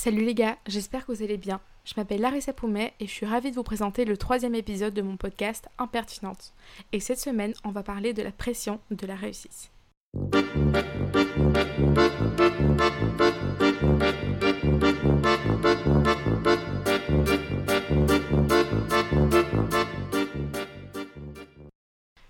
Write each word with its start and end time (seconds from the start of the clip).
Salut 0.00 0.24
les 0.24 0.36
gars, 0.36 0.56
j'espère 0.68 1.04
que 1.04 1.10
vous 1.10 1.24
allez 1.24 1.38
bien. 1.38 1.60
Je 1.84 1.94
m'appelle 1.96 2.20
Larissa 2.20 2.52
Poumet 2.52 2.94
et 3.00 3.08
je 3.08 3.10
suis 3.10 3.26
ravie 3.26 3.50
de 3.50 3.56
vous 3.56 3.64
présenter 3.64 4.04
le 4.04 4.16
troisième 4.16 4.54
épisode 4.54 4.94
de 4.94 5.02
mon 5.02 5.16
podcast 5.16 5.68
Impertinente. 5.76 6.54
Et 6.92 7.00
cette 7.00 7.18
semaine, 7.18 7.52
on 7.64 7.72
va 7.72 7.82
parler 7.82 8.12
de 8.12 8.22
la 8.22 8.30
pression 8.30 8.78
de 8.92 9.06
la 9.08 9.16
réussite. 9.16 9.72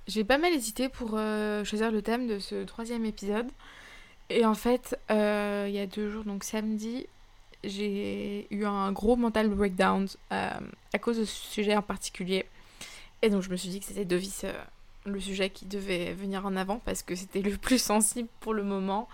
J'ai 0.07 0.25
pas 0.25 0.39
mal 0.39 0.55
hésité 0.55 0.89
pour 0.89 1.17
euh, 1.19 1.65
choisir 1.65 1.93
le 1.93 2.01
thème 2.01 2.29
de 2.29 2.39
ce 2.39 2.65
troisième 2.65 3.05
épisode. 3.05 3.51
Et 4.31 4.47
en 4.47 4.55
fait, 4.55 4.99
euh, 5.11 5.67
il 5.69 5.75
y 5.75 5.79
a 5.79 5.87
deux 5.87 6.09
jours, 6.09 6.25
donc 6.25 6.45
samedi, 6.45 7.07
j'ai 7.65 8.47
eu 8.51 8.65
un 8.65 8.93
gros 8.93 9.17
mental 9.17 9.49
breakdown 9.49 10.07
euh, 10.33 10.51
à 10.93 10.99
cause 10.99 11.19
de 11.19 11.25
ce 11.25 11.47
sujet 11.51 11.77
en 11.77 11.83
particulier. 11.83 12.47
Et 13.23 13.31
donc 13.31 13.43
je 13.43 13.51
me 13.51 13.57
suis 13.57 13.69
dit 13.69 13.81
que 13.81 13.87
c'était 13.87 14.05
Devis 14.05 14.43
euh, 14.45 14.53
le 15.05 15.21
sujet 15.21 15.51
qui 15.51 15.67
devait 15.67 16.13
venir 16.13 16.47
en 16.47 16.55
avant 16.57 16.81
parce 16.85 17.03
que 17.03 17.15
c'était 17.15 17.43
le 17.43 17.57
plus 17.57 17.79
sensible 17.83 18.29
pour 18.41 18.55
le 18.55 18.63
moment 18.63 19.09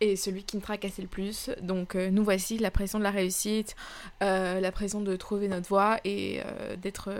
et 0.00 0.14
celui 0.14 0.44
qui 0.44 0.56
me 0.56 0.62
tracassait 0.62 1.02
le 1.02 1.08
plus. 1.08 1.50
Donc 1.62 1.94
euh, 1.94 2.10
nous 2.10 2.22
voici, 2.22 2.58
la 2.58 2.70
pression 2.70 2.98
de 2.98 3.04
la 3.04 3.10
réussite, 3.10 3.74
la 4.20 4.72
pression 4.72 5.00
de 5.00 5.16
trouver 5.16 5.48
notre 5.48 5.68
voie 5.68 5.98
et 6.04 6.40
d'être 6.80 7.10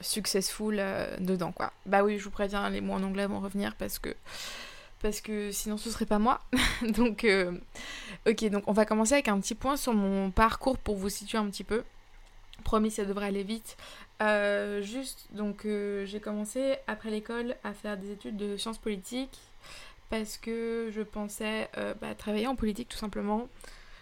successful 0.00 0.82
dedans 1.18 1.52
quoi. 1.52 1.72
Bah 1.86 2.02
oui, 2.02 2.18
je 2.18 2.24
vous 2.24 2.30
préviens, 2.30 2.68
les 2.70 2.80
mots 2.80 2.94
en 2.94 3.02
anglais 3.02 3.26
vont 3.26 3.40
revenir 3.40 3.74
parce 3.76 3.98
que 3.98 4.14
parce 5.00 5.20
que 5.20 5.50
sinon 5.50 5.76
ce 5.76 5.90
serait 5.90 6.06
pas 6.06 6.18
moi. 6.18 6.40
donc, 6.82 7.24
euh, 7.24 7.52
ok, 8.28 8.44
donc 8.50 8.64
on 8.66 8.72
va 8.72 8.84
commencer 8.84 9.14
avec 9.14 9.28
un 9.28 9.40
petit 9.40 9.54
point 9.54 9.76
sur 9.76 9.94
mon 9.94 10.30
parcours 10.30 10.78
pour 10.78 10.96
vous 10.96 11.08
situer 11.08 11.38
un 11.38 11.48
petit 11.48 11.64
peu. 11.64 11.82
Promis, 12.64 12.90
ça 12.90 13.04
devrait 13.04 13.26
aller 13.26 13.42
vite. 13.42 13.76
Euh, 14.22 14.82
juste, 14.82 15.28
donc 15.32 15.64
euh, 15.64 16.04
j'ai 16.04 16.20
commencé 16.20 16.76
après 16.86 17.10
l'école 17.10 17.56
à 17.64 17.72
faire 17.72 17.96
des 17.96 18.10
études 18.10 18.36
de 18.36 18.58
sciences 18.58 18.78
politiques 18.78 19.38
parce 20.10 20.36
que 20.36 20.90
je 20.92 21.02
pensais 21.02 21.70
bah, 22.00 22.16
travailler 22.16 22.48
en 22.48 22.56
politique 22.56 22.88
tout 22.88 22.98
simplement. 22.98 23.48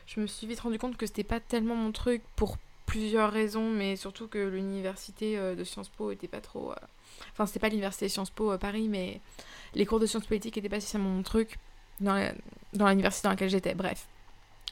Je 0.07 0.21
me 0.21 0.27
suis 0.27 0.47
vite 0.47 0.61
rendu 0.61 0.79
compte 0.79 0.97
que 0.97 1.05
c'était 1.05 1.23
pas 1.23 1.39
tellement 1.39 1.75
mon 1.75 1.93
truc 1.93 2.23
pour 2.35 2.57
plusieurs 2.87 3.31
raisons, 3.31 3.69
mais 3.69 3.95
surtout 3.95 4.27
que 4.27 4.39
l'université 4.39 5.37
de 5.37 5.65
Sciences 5.65 5.91
Po 5.91 6.11
était 6.11 6.27
pas 6.27 6.41
trop. 6.41 6.73
Enfin, 7.33 7.47
c'était 7.47 7.61
pas 7.61 7.69
l'université 7.69 8.09
Sciences 8.09 8.31
Po 8.31 8.57
Paris, 8.59 8.89
mais 8.89 9.21
les 9.75 9.87
cours 9.87 10.01
de 10.01 10.07
sciences 10.07 10.27
politiques 10.27 10.57
n'étaient 10.57 10.69
pas 10.69 10.81
spécialement 10.81 11.11
mon 11.11 11.23
truc 11.23 11.59
dans 12.01 12.89
l'université 12.89 13.27
dans 13.27 13.31
laquelle 13.31 13.51
j'étais, 13.51 13.75
bref. 13.75 14.07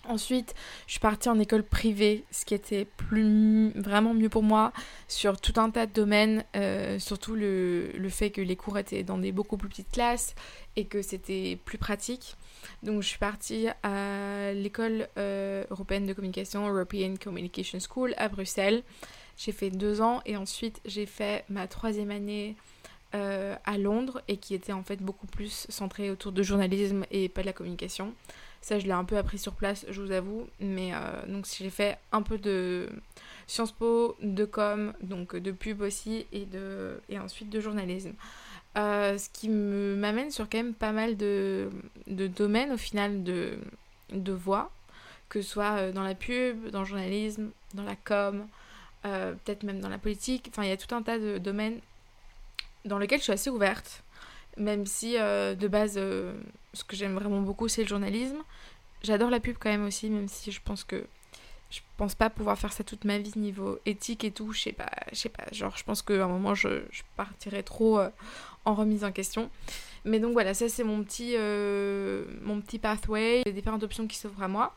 Ensuite, 0.09 0.55
je 0.87 0.93
suis 0.93 1.01
partie 1.01 1.29
en 1.29 1.39
école 1.39 1.65
privée, 1.65 2.25
ce 2.31 2.45
qui 2.45 2.55
était 2.55 2.85
plus 2.85 3.71
vraiment 3.71 4.15
mieux 4.15 4.29
pour 4.29 4.43
moi 4.43 4.73
sur 5.09 5.41
tout 5.41 5.55
un 5.57 5.71
tas 5.71 5.87
de 5.87 5.93
domaines, 5.93 6.45
euh, 6.55 6.99
surtout 6.99 7.35
le, 7.35 7.91
le, 7.93 8.09
fait 8.09 8.31
que 8.31 8.41
les 8.41 8.55
cours 8.55 8.79
étaient 8.79 9.03
dans 9.03 9.19
des 9.19 9.33
beaucoup 9.33 9.57
plus 9.57 9.69
petites 9.69 9.91
classes 9.91 10.35
et 10.77 10.85
que 10.85 11.03
c'était 11.03 11.59
plus 11.65 11.79
pratique. 11.79 12.37
Donc 12.83 13.03
je 13.03 13.09
suis 13.09 13.19
partie 13.19 13.67
à 13.83 14.53
l'école 14.53 15.09
euh, 15.19 15.65
européenne 15.71 16.07
de 16.07 16.13
communication, 16.13 16.69
European 16.69 17.15
Communication 17.23 17.79
School 17.81 18.15
à 18.17 18.29
Bruxelles. 18.29 18.83
J'ai 19.37 19.53
fait 19.53 19.71
deux 19.71 20.01
ans 20.01 20.23
et 20.25 20.37
ensuite 20.37 20.81
j'ai 20.85 21.07
fait 21.07 21.45
ma 21.49 21.67
troisième 21.67 22.11
année 22.11 22.57
euh, 23.15 23.55
à 23.65 23.79
Londres 23.79 24.23
et 24.29 24.37
qui 24.37 24.55
était 24.55 24.73
en 24.73 24.83
fait 24.83 25.03
beaucoup 25.03 25.27
plus 25.27 25.67
centré 25.69 26.11
autour 26.11 26.33
de 26.33 26.43
journalisme 26.43 27.05
et 27.11 27.29
pas 27.29 27.43
de 27.43 27.47
la 27.47 27.53
communication. 27.53 28.15
Ça, 28.63 28.81
je 28.81 28.87
l'ai 28.87 28.93
un 28.93 29.05
peu 29.05 29.17
appris 29.17 29.39
sur 29.39 29.53
place, 29.53 29.87
je 29.89 30.01
vous 30.01 30.11
avoue. 30.11 30.49
Mais 30.59 30.91
euh, 30.93 31.27
donc, 31.29 31.47
j'ai 31.47 31.71
fait 31.71 31.99
un 32.11 32.23
peu 32.23 32.37
de 32.37 32.89
Sciences 33.47 33.71
Po, 33.71 34.17
de 34.23 34.45
com, 34.45 34.93
donc 35.03 35.37
de 35.37 35.53
pub 35.53 35.83
aussi, 35.83 36.27
et, 36.33 36.47
de, 36.47 37.01
et 37.09 37.19
ensuite 37.19 37.49
de 37.49 37.61
journalisme. 37.61 38.15
Euh, 38.77 39.17
ce 39.19 39.29
qui 39.31 39.49
m'amène 39.49 40.33
sur 40.33 40.49
quand 40.51 40.59
même 40.59 40.75
pas 40.75 40.91
mal 40.91 41.17
de, 41.17 41.71
de 42.09 42.27
domaines 42.27 42.73
au 42.73 42.77
final 42.77 43.23
de, 43.23 43.59
de 44.11 44.33
voix, 44.33 44.73
que 45.29 45.43
ce 45.43 45.49
soit 45.49 45.93
dans 45.93 46.03
la 46.03 46.17
pub, 46.17 46.69
dans 46.71 46.81
le 46.81 46.87
journalisme, 46.87 47.51
dans 47.75 47.85
la 47.85 47.95
com, 47.95 48.47
peut-être 49.07 49.63
même 49.63 49.81
dans 49.81 49.89
la 49.89 49.99
politique. 49.99 50.47
Enfin, 50.51 50.65
il 50.65 50.69
y 50.69 50.73
a 50.73 50.77
tout 50.77 50.95
un 50.95 51.03
tas 51.03 51.19
de 51.19 51.39
domaines 51.39 51.81
dans 52.87 52.99
lequel 52.99 53.19
je 53.19 53.25
suis 53.25 53.33
assez 53.33 53.51
ouverte, 53.51 54.03
même 54.57 54.87
si 54.87 55.19
euh, 55.19 55.55
de 55.55 55.69
base, 55.69 55.95
euh, 55.97 56.33
ce 56.73 56.85
que 56.85 56.97
j'aime 56.97 57.15
vraiment 57.15 57.41
beaucoup, 57.41 57.69
c'est 57.69 57.83
le 57.83 57.89
journalisme. 57.89 58.39
J'adore 59.03 59.31
la 59.31 59.41
pub 59.41 59.57
quand 59.59 59.71
même 59.71 59.85
aussi, 59.85 60.09
même 60.09 60.29
si 60.29 60.51
je 60.51 60.61
pense 60.65 60.85
que 60.85 61.05
je 61.69 61.81
pense 61.97 62.15
pas 62.15 62.31
pouvoir 62.31 62.57
faire 62.57 62.73
ça 62.73 62.85
toute 62.85 63.05
ma 63.05 63.19
vie 63.19 63.33
niveau 63.37 63.79
éthique 63.87 64.25
et 64.25 64.31
tout. 64.31 64.53
Je 64.53 64.61
sais 64.61 64.73
pas, 64.73 64.91
je 65.13 65.17
sais 65.17 65.29
pas. 65.29 65.45
Genre, 65.53 65.77
je 65.77 65.85
pense 65.85 66.01
qu'à 66.01 66.25
un 66.25 66.29
moment, 66.29 66.55
je, 66.55 66.83
je 66.91 67.03
partirais 67.17 67.63
trop 67.63 67.99
euh, 67.99 68.09
en 68.65 68.75
remise 68.75 69.05
en 69.05 69.13
question. 69.13 69.51
Mais 70.05 70.21
donc 70.21 70.33
voilà, 70.33 70.55
ça 70.55 70.69
c'est 70.69 70.85
mon 70.85 71.03
petit, 71.03 71.35
mon 72.43 72.61
petit 72.61 72.79
pathway, 72.79 73.43
les 73.45 73.53
différentes 73.53 73.83
options 73.83 74.07
qui 74.07 74.17
s'ouvrent 74.17 74.43
à 74.43 74.49
moi. 74.49 74.73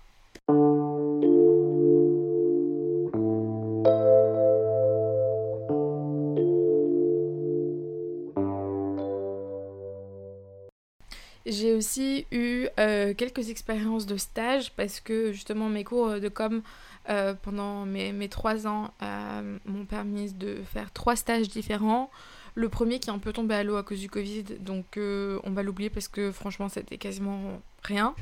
J'ai 11.60 11.74
aussi 11.74 12.26
eu 12.32 12.68
euh, 12.80 13.14
quelques 13.14 13.50
expériences 13.50 14.06
de 14.06 14.16
stage 14.16 14.72
parce 14.72 15.02
que 15.02 15.34
justement 15.34 15.68
mes 15.68 15.84
cours 15.84 16.22
de 16.22 16.30
com 16.30 16.62
euh, 17.10 17.34
pendant 17.34 17.86
mes, 17.86 18.30
trois 18.30 18.66
ans 18.66 18.94
euh, 19.02 19.58
m'ont 19.66 19.84
permis 19.84 20.32
de 20.32 20.60
faire 20.74 20.94
trois 20.94 21.18
stages 21.18 21.50
différents. 21.50 22.10
Le 22.56 22.70
premier 22.70 23.00
qui 23.00 23.10
est 23.10 23.14
un 23.14 23.20
peu 23.20 23.34
tombé 23.34 23.56
à 23.56 23.64
l'eau 23.64 23.76
à 23.76 23.84
cause 23.84 24.00
du 24.00 24.10
Covid, 24.10 24.44
donc 24.62 24.98
on 24.98 25.52
va 25.52 25.62
l'oublier 25.64 25.90
parce 25.90 26.08
que 26.08 26.32
franchement 26.32 26.70
c'était 26.70 26.98
quasiment 26.98 27.62
rien. 27.84 28.16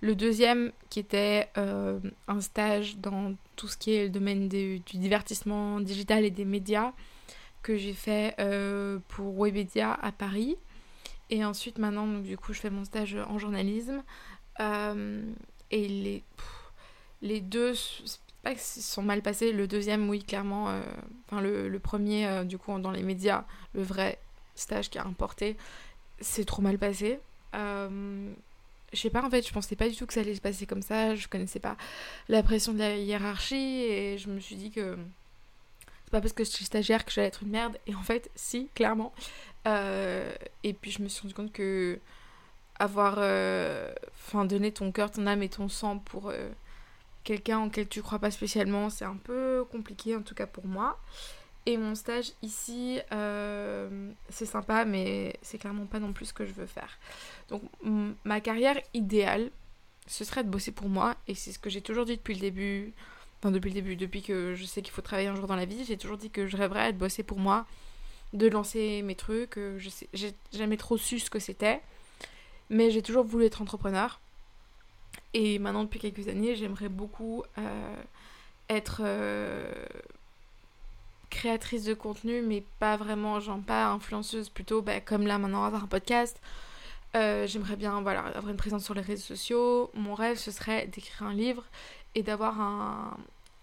Le 0.00 0.16
deuxième 0.16 0.72
qui 0.90 0.98
était 0.98 1.48
un 1.56 2.40
stage 2.40 2.96
dans 2.98 3.34
tout 3.56 3.68
ce 3.68 3.76
qui 3.76 3.94
est 3.94 4.04
le 4.04 4.10
domaine 4.10 4.48
du 4.48 4.80
divertissement 4.94 5.80
digital 5.80 6.24
et 6.24 6.30
des 6.30 6.44
médias 6.44 6.92
que 7.62 7.76
j'ai 7.76 7.94
fait 7.94 8.36
pour 9.08 9.40
Webedia 9.40 9.92
à 9.92 10.12
Paris. 10.12 10.56
Et 11.30 11.44
ensuite, 11.44 11.78
maintenant, 11.78 12.06
donc, 12.06 12.24
du 12.24 12.36
coup, 12.36 12.52
je 12.52 12.60
fais 12.60 12.70
mon 12.70 12.84
stage 12.84 13.16
en 13.28 13.38
journalisme. 13.38 14.02
Euh, 14.58 15.22
et 15.70 15.88
les, 15.88 16.24
les 17.22 17.40
deux, 17.40 17.72
pas 18.42 18.54
que 18.54 18.60
sont 18.60 19.02
mal 19.02 19.22
passés. 19.22 19.52
Le 19.52 19.68
deuxième, 19.68 20.08
oui, 20.10 20.24
clairement. 20.24 20.70
Euh, 20.70 20.82
enfin, 21.26 21.40
le, 21.40 21.68
le, 21.68 21.78
premier, 21.78 22.26
euh, 22.26 22.44
du 22.44 22.58
coup, 22.58 22.76
dans 22.80 22.90
les 22.90 23.04
médias, 23.04 23.44
le 23.74 23.82
vrai 23.82 24.18
stage 24.56 24.90
qui 24.90 24.98
a 24.98 25.04
importé, 25.06 25.56
c'est 26.20 26.44
trop 26.44 26.62
mal 26.62 26.78
passé. 26.78 27.20
je 27.54 28.30
sais 28.92 29.10
pas, 29.10 29.24
en 29.24 29.30
fait, 29.30 29.46
je 29.46 29.52
pensais 29.52 29.76
pas 29.76 29.88
du 29.88 29.94
tout 29.94 30.06
que 30.06 30.12
ça 30.12 30.20
allait 30.20 30.34
se 30.34 30.40
passer 30.40 30.66
comme 30.66 30.82
ça. 30.82 31.14
Je 31.14 31.28
connaissais 31.28 31.60
pas 31.60 31.76
la 32.28 32.42
pression 32.42 32.72
de 32.72 32.78
la 32.78 32.96
hiérarchie. 32.96 33.84
Et 33.84 34.18
je 34.18 34.28
me 34.28 34.40
suis 34.40 34.56
dit 34.56 34.72
que 34.72 34.98
c'est 36.04 36.10
pas 36.10 36.20
parce 36.20 36.32
que 36.32 36.42
je 36.42 36.50
suis 36.50 36.64
stagiaire 36.64 37.04
que 37.04 37.12
j'allais 37.12 37.28
être 37.28 37.44
une 37.44 37.50
merde. 37.50 37.78
Et 37.86 37.94
en 37.94 38.02
fait, 38.02 38.32
si, 38.34 38.68
clairement. 38.74 39.12
Euh, 39.66 40.32
et 40.62 40.72
puis 40.72 40.90
je 40.90 41.02
me 41.02 41.08
suis 41.08 41.22
rendu 41.22 41.34
compte 41.34 41.52
que 41.52 41.98
avoir 42.78 43.16
euh, 43.18 43.92
enfin 44.14 44.44
donné 44.44 44.72
ton 44.72 44.90
cœur, 44.90 45.10
ton 45.10 45.26
âme 45.26 45.42
et 45.42 45.50
ton 45.50 45.68
sang 45.68 45.98
pour 45.98 46.30
euh, 46.30 46.48
quelqu'un 47.24 47.58
en 47.58 47.68
quel 47.68 47.88
tu 47.88 48.00
crois 48.02 48.18
pas 48.18 48.30
spécialement, 48.30 48.88
c'est 48.88 49.04
un 49.04 49.16
peu 49.16 49.64
compliqué 49.70 50.16
en 50.16 50.22
tout 50.22 50.34
cas 50.34 50.46
pour 50.46 50.66
moi. 50.66 50.98
Et 51.66 51.76
mon 51.76 51.94
stage 51.94 52.32
ici, 52.42 52.98
c'est 54.30 54.46
sympa, 54.46 54.86
mais 54.86 55.36
c'est 55.42 55.58
clairement 55.58 55.84
pas 55.84 55.98
non 56.00 56.14
plus 56.14 56.26
ce 56.26 56.32
que 56.32 56.46
je 56.46 56.52
veux 56.52 56.66
faire. 56.66 56.98
Donc 57.48 57.62
ma 58.24 58.40
carrière 58.40 58.80
idéale, 58.94 59.50
ce 60.06 60.24
serait 60.24 60.42
de 60.42 60.48
bosser 60.48 60.72
pour 60.72 60.88
moi, 60.88 61.16
et 61.28 61.34
c'est 61.34 61.52
ce 61.52 61.58
que 61.58 61.68
j'ai 61.68 61.82
toujours 61.82 62.06
dit 62.06 62.16
depuis 62.16 62.34
le 62.34 62.40
début. 62.40 62.94
Enfin, 63.38 63.52
depuis 63.52 63.68
le 63.68 63.74
début, 63.74 63.96
depuis 63.96 64.22
que 64.22 64.54
je 64.54 64.64
sais 64.64 64.82
qu'il 64.82 64.92
faut 64.92 65.02
travailler 65.02 65.28
un 65.28 65.34
jour 65.34 65.46
dans 65.46 65.56
la 65.56 65.66
vie, 65.66 65.84
j'ai 65.84 65.96
toujours 65.96 66.16
dit 66.16 66.30
que 66.30 66.46
je 66.46 66.56
rêverais 66.56 66.92
de 66.92 66.98
bosser 66.98 67.22
pour 67.22 67.38
moi, 67.38 67.66
de 68.32 68.48
lancer 68.48 69.02
mes 69.02 69.14
trucs. 69.14 69.58
Euh, 69.58 69.78
je 69.78 69.90
j'ai 70.12 70.32
jamais 70.52 70.76
trop 70.76 70.96
su 70.96 71.18
ce 71.18 71.30
que 71.30 71.38
c'était, 71.38 71.80
mais 72.68 72.90
j'ai 72.90 73.02
toujours 73.02 73.24
voulu 73.24 73.44
être 73.46 73.62
entrepreneur. 73.62 74.20
Et 75.34 75.58
maintenant, 75.58 75.84
depuis 75.84 76.00
quelques 76.00 76.28
années, 76.28 76.54
j'aimerais 76.56 76.88
beaucoup 76.88 77.42
euh, 77.58 78.02
être 78.68 79.00
euh, 79.04 79.72
créatrice 81.30 81.84
de 81.84 81.94
contenu, 81.94 82.42
mais 82.42 82.64
pas 82.78 82.96
vraiment, 82.96 83.40
genre 83.40 83.60
pas 83.60 83.88
influenceuse, 83.88 84.48
plutôt 84.48 84.82
bah, 84.82 85.00
comme 85.00 85.26
là 85.26 85.38
maintenant, 85.38 85.64
avoir 85.64 85.84
un 85.84 85.88
podcast. 85.88 86.40
j'aimerais 87.14 87.76
bien 87.76 88.00
voilà, 88.02 88.20
avoir 88.20 88.48
une 88.50 88.56
présence 88.56 88.84
sur 88.84 88.94
les 88.94 89.00
réseaux 89.02 89.22
sociaux. 89.22 89.90
Mon 89.94 90.14
rêve, 90.14 90.36
ce 90.38 90.50
serait 90.50 90.86
d'écrire 90.86 91.26
un 91.26 91.34
livre 91.34 91.64
et 92.14 92.22
d'avoir 92.22 92.60
un, 92.60 93.16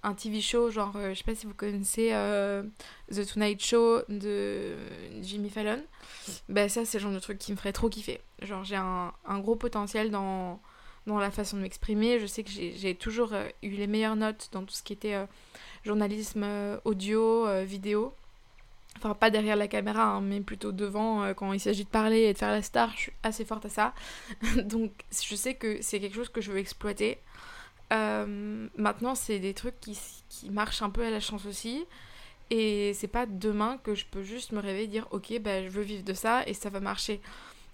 un 0.08 0.14
TV 0.14 0.42
show, 0.42 0.72
genre, 0.72 0.94
euh, 0.96 1.10
je 1.10 1.16
sais 1.16 1.24
pas 1.24 1.36
si 1.36 1.46
vous 1.46 1.54
connaissez 1.54 2.10
euh, 2.14 2.64
The 3.12 3.26
Tonight 3.34 3.64
Show 3.64 4.02
de 4.08 4.76
Jimmy 5.22 5.50
Fallon. 5.50 5.84
Bah, 6.48 6.70
ça, 6.70 6.86
c'est 6.86 6.98
le 6.98 7.04
genre 7.04 7.12
de 7.12 7.20
truc 7.20 7.38
qui 7.38 7.52
me 7.52 7.58
ferait 7.58 7.74
trop 7.74 7.90
kiffer. 7.90 8.22
Genre, 8.42 8.64
j'ai 8.64 8.78
un, 8.78 9.12
gros 9.40 9.56
potentiel 9.56 10.10
dans, 10.10 10.62
dans 11.08 11.20
la 11.20 11.30
façon 11.30 11.58
de 11.58 11.62
m'exprimer. 11.62 12.20
Je 12.20 12.26
sais 12.26 12.44
que 12.44 12.50
j'ai 12.50 12.96
toujours 12.96 13.34
eu 13.62 13.70
les 13.70 13.88
meilleures 13.88 14.16
notes 14.16 14.50
dans 14.54 14.64
tout 14.64 14.74
ce 14.74 14.84
qui 14.84 14.94
était 14.94 15.16
journalisme 15.84 16.46
audio, 16.86 17.46
vidéo. 17.64 18.14
Enfin, 18.98 19.14
pas 19.14 19.30
derrière 19.30 19.56
la 19.56 19.68
caméra, 19.68 20.04
hein, 20.04 20.22
mais 20.22 20.42
plutôt 20.42 20.72
devant 20.72 21.34
quand 21.36 21.54
il 21.54 21.60
s'agit 21.60 21.84
de 21.84 21.90
parler 21.90 22.22
et 22.22 22.34
de 22.34 22.38
faire 22.38 22.52
la 22.52 22.62
star. 22.62 22.92
Je 22.96 22.98
suis 22.98 23.14
assez 23.24 23.46
forte 23.46 23.66
à 23.66 23.70
ça. 23.70 23.94
Donc, 24.64 24.92
je 25.12 25.36
sais 25.36 25.56
que 25.56 25.82
c'est 25.82 26.00
quelque 26.00 26.16
chose 26.16 26.30
que 26.30 26.42
je 26.42 26.52
veux 26.52 26.60
exploiter. 26.60 27.20
Maintenant, 27.92 29.16
c'est 29.16 29.40
des 29.40 29.54
trucs 29.54 29.80
qui, 29.80 29.98
qui 30.30 30.50
marchent 30.50 30.82
un 30.82 30.90
peu 30.90 31.06
à 31.06 31.10
la 31.10 31.20
chance 31.20 31.46
aussi. 31.46 31.86
Et 32.50 32.94
c'est 32.94 33.08
pas 33.08 33.26
demain 33.26 33.78
que 33.84 33.94
je 33.94 34.06
peux 34.06 34.24
juste 34.24 34.52
me 34.52 34.60
réveiller 34.60 34.86
et 34.86 34.88
dire 34.88 35.08
ok, 35.12 35.40
bah, 35.42 35.64
je 35.64 35.70
veux 35.70 35.82
vivre 35.82 36.04
de 36.04 36.14
ça 36.14 36.48
et 36.48 36.54
ça 36.54 36.70
va 36.70 36.80
marcher. 36.80 37.22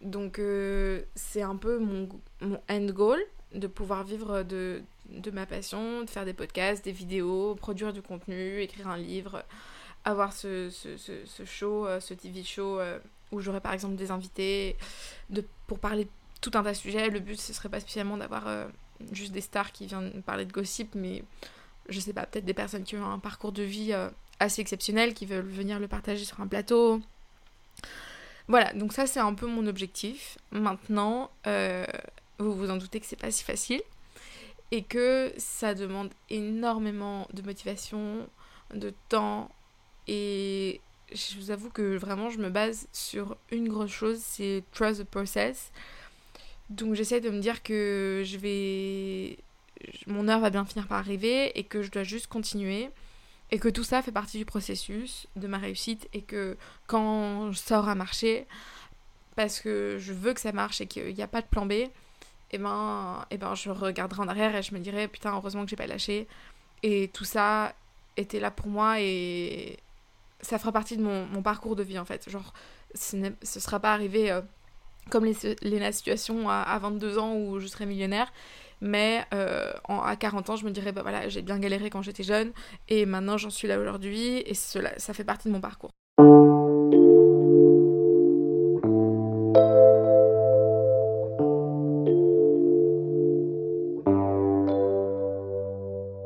Donc 0.02 0.40
euh, 0.40 1.04
c'est 1.16 1.44
un 1.44 1.56
peu 1.56 1.78
mon, 1.78 2.10
mon 2.42 2.60
end 2.70 2.86
goal 2.88 3.20
de 3.54 3.68
pouvoir 3.68 4.04
vivre 4.04 4.42
de, 4.42 4.82
de 5.10 5.32
ma 5.32 5.46
passion, 5.46 6.02
de 6.02 6.10
faire 6.10 6.26
des 6.26 6.34
podcasts, 6.34 6.84
des 6.84 6.92
vidéos, 6.92 7.54
produire 7.56 7.94
du 7.94 8.02
contenu, 8.02 8.62
écrire 8.62 8.88
un 8.88 8.98
livre, 8.98 9.44
avoir 10.06 10.34
ce, 10.34 10.72
ce, 10.72 10.98
ce, 10.98 11.46
show, 11.46 11.86
euh, 11.86 12.00
ce 12.00 12.16
TV 12.16 12.44
show 12.44 12.80
euh, 12.80 12.98
où 13.32 13.42
j'aurais 13.42 13.62
par 13.62 13.74
exemple 13.74 13.96
des 13.96 14.10
invités 14.10 14.76
de, 15.30 15.46
pour 15.68 15.78
parler 15.78 16.08
tout 16.42 16.52
un 16.56 16.64
tas 16.64 16.72
de 16.72 16.78
sujets. 16.78 17.12
Le 17.12 17.20
but 17.20 17.40
ce 17.40 17.54
serait 17.54 17.70
pas 17.70 17.80
spécialement 17.80 18.18
d'avoir 18.18 18.48
juste 19.12 19.32
des 19.32 19.42
stars 19.42 19.72
qui 19.72 19.86
viennent 19.88 20.22
parler 20.24 20.46
de 20.46 20.52
gossip, 20.52 20.96
mais 20.96 21.24
je 21.90 22.00
sais 22.00 22.14
pas, 22.14 22.26
peut-être 22.26 22.46
des 22.46 22.54
personnes 22.54 22.84
qui 22.84 22.96
ont 22.96 23.06
un 23.06 23.20
parcours 23.20 23.52
de 23.52 23.64
vie 23.64 23.94
assez 24.40 24.62
exceptionnels 24.62 25.14
qui 25.14 25.26
veulent 25.26 25.46
venir 25.46 25.80
le 25.80 25.88
partager 25.88 26.26
sur 26.26 26.40
un 26.42 26.48
plateau. 26.48 27.02
Voilà, 28.48 28.74
donc 28.74 28.94
ça 28.94 29.08
c'est 29.08 29.20
un 29.20 29.34
peu 29.34 29.48
mon 29.48 29.68
objectif. 29.68 30.38
Maintenant, 30.52 31.32
euh, 31.48 31.86
vous 32.40 32.54
vous 32.54 32.70
en 32.70 32.78
doutez 32.78 33.00
que 33.00 33.06
c'est 33.06 33.20
pas 33.20 33.32
si 33.32 33.44
facile 33.44 33.82
et 34.72 34.84
que 34.84 35.34
ça 35.38 35.74
demande 35.74 36.10
énormément 36.30 37.28
de 37.34 37.42
motivation, 37.42 38.28
de 38.74 38.94
temps 39.10 39.50
et 40.08 40.82
je 41.14 41.38
vous 41.38 41.52
avoue 41.52 41.70
que 41.70 41.96
vraiment 41.96 42.30
je 42.30 42.40
me 42.40 42.50
base 42.50 42.88
sur 42.92 43.38
une 43.52 43.70
grosse 43.70 43.92
chose, 43.92 44.20
c'est 44.22 44.64
trust 44.72 45.02
the 45.02 45.06
process. 45.06 45.72
Donc 46.70 46.94
j'essaie 46.96 47.22
de 47.22 47.30
me 47.30 47.40
dire 47.40 47.64
que 47.64 48.24
je 48.26 48.38
vais 48.38 49.38
mon 50.08 50.28
heure 50.28 50.40
va 50.40 50.50
bien 50.50 50.66
finir 50.66 50.88
par 50.88 51.00
arriver 51.00 51.58
et 51.58 51.64
que 51.64 51.82
je 51.82 51.92
dois 51.92 52.04
juste 52.04 52.28
continuer 52.28 52.90
et 53.52 53.60
que 53.60 53.70
tout 53.70 53.84
ça 53.84 54.02
fait 54.02 54.12
partie 54.12 54.38
du 54.38 54.46
processus 54.46 55.28
de 55.36 55.48
ma 55.48 55.58
réussite 55.58 56.08
et 56.14 56.22
que 56.22 56.58
quand 56.88 57.54
ça 57.54 57.80
aura 57.80 57.96
marché, 57.96 58.48
parce 59.36 59.60
que 59.60 59.98
je 60.00 60.14
veux 60.14 60.34
que 60.34 60.42
ça 60.42 60.52
marche 60.52 60.82
et 60.82 60.88
qu'il 60.88 61.14
n'y 61.14 61.22
a 61.22 61.28
pas 61.28 61.42
de 61.42 61.48
plan 61.48 61.66
B, 61.66 61.72
et 61.74 61.92
eh 62.52 62.58
ben, 62.60 63.26
eh 63.32 63.38
ben 63.38 63.56
je 63.56 63.70
regarderai 63.72 64.22
en 64.22 64.28
arrière 64.28 64.56
et 64.56 64.62
je 64.62 64.74
me 64.74 64.80
dirai 64.80 65.08
putain 65.08 65.34
heureusement 65.34 65.64
que 65.64 65.70
j'ai 65.70 65.76
pas 65.76 65.88
lâché. 65.88 66.28
Et 66.84 67.10
tout 67.14 67.26
ça 67.26 67.74
était 68.18 68.40
là 68.40 68.52
pour 68.52 68.68
moi 68.68 69.00
et 69.00 69.80
ça 70.42 70.60
fera 70.60 70.72
partie 70.72 70.98
de 70.98 71.04
mon, 71.04 71.42
parcours 71.42 71.76
de 71.76 71.84
vie 71.84 71.98
en 71.98 72.06
fait. 72.06 72.30
Genre 72.30 72.54
ce 72.94 73.16
ne 73.18 73.32
sera 73.44 73.80
pas 73.80 73.94
arrivé 73.94 74.32
euh, 74.32 74.42
comme 75.10 75.26
les, 75.26 75.36
les 75.62 75.92
situations 75.92 76.50
à, 76.50 76.62
à 76.62 76.80
22 76.80 77.18
ans 77.18 77.36
où 77.36 77.60
je 77.60 77.68
serai 77.68 77.86
millionnaire 77.86 78.32
mais 78.84 79.26
euh, 79.34 79.72
à 79.88 80.16
40 80.16 80.50
ans, 80.50 80.56
je 80.58 80.66
me 80.66 80.72
dirais, 80.72 80.92
bah 80.92 81.02
voilà, 81.02 81.30
j'ai 81.30 81.42
bien 81.42 81.58
galéré 81.58 81.90
quand 81.90 82.02
j'étais 82.02 82.24
jeune, 82.24 82.52
et 82.90 83.06
maintenant 83.06 83.38
j'en 83.38 83.50
suis 83.50 83.68
là 83.68 83.80
aujourd'hui, 83.80 84.44
et 84.46 84.54
cela, 84.54 84.92
ça 85.00 85.14
fait 85.14 85.24
partie 85.24 85.48
de 85.48 85.54
mon 85.54 85.62
parcours. 85.62 85.90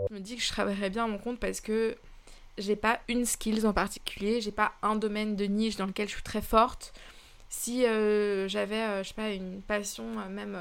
Je 0.09 0.15
me 0.15 0.19
dis 0.19 0.35
que 0.35 0.41
je 0.41 0.49
travaillerais 0.49 0.89
bien 0.89 1.03
à 1.03 1.07
mon 1.07 1.19
compte 1.19 1.39
parce 1.39 1.61
que 1.61 1.95
j'ai 2.57 2.75
pas 2.75 2.99
une 3.07 3.25
skills 3.25 3.67
en 3.67 3.73
particulier, 3.73 4.41
j'ai 4.41 4.51
pas 4.51 4.71
un 4.81 4.95
domaine 4.95 5.35
de 5.35 5.45
niche 5.45 5.75
dans 5.75 5.85
lequel 5.85 6.07
je 6.07 6.15
suis 6.15 6.23
très 6.23 6.41
forte. 6.41 6.91
Si 7.49 7.85
euh, 7.85 8.47
j'avais, 8.47 8.81
euh, 8.81 9.03
je 9.03 9.09
sais 9.09 9.13
pas, 9.13 9.29
une 9.29 9.61
passion, 9.61 10.05
même 10.29 10.57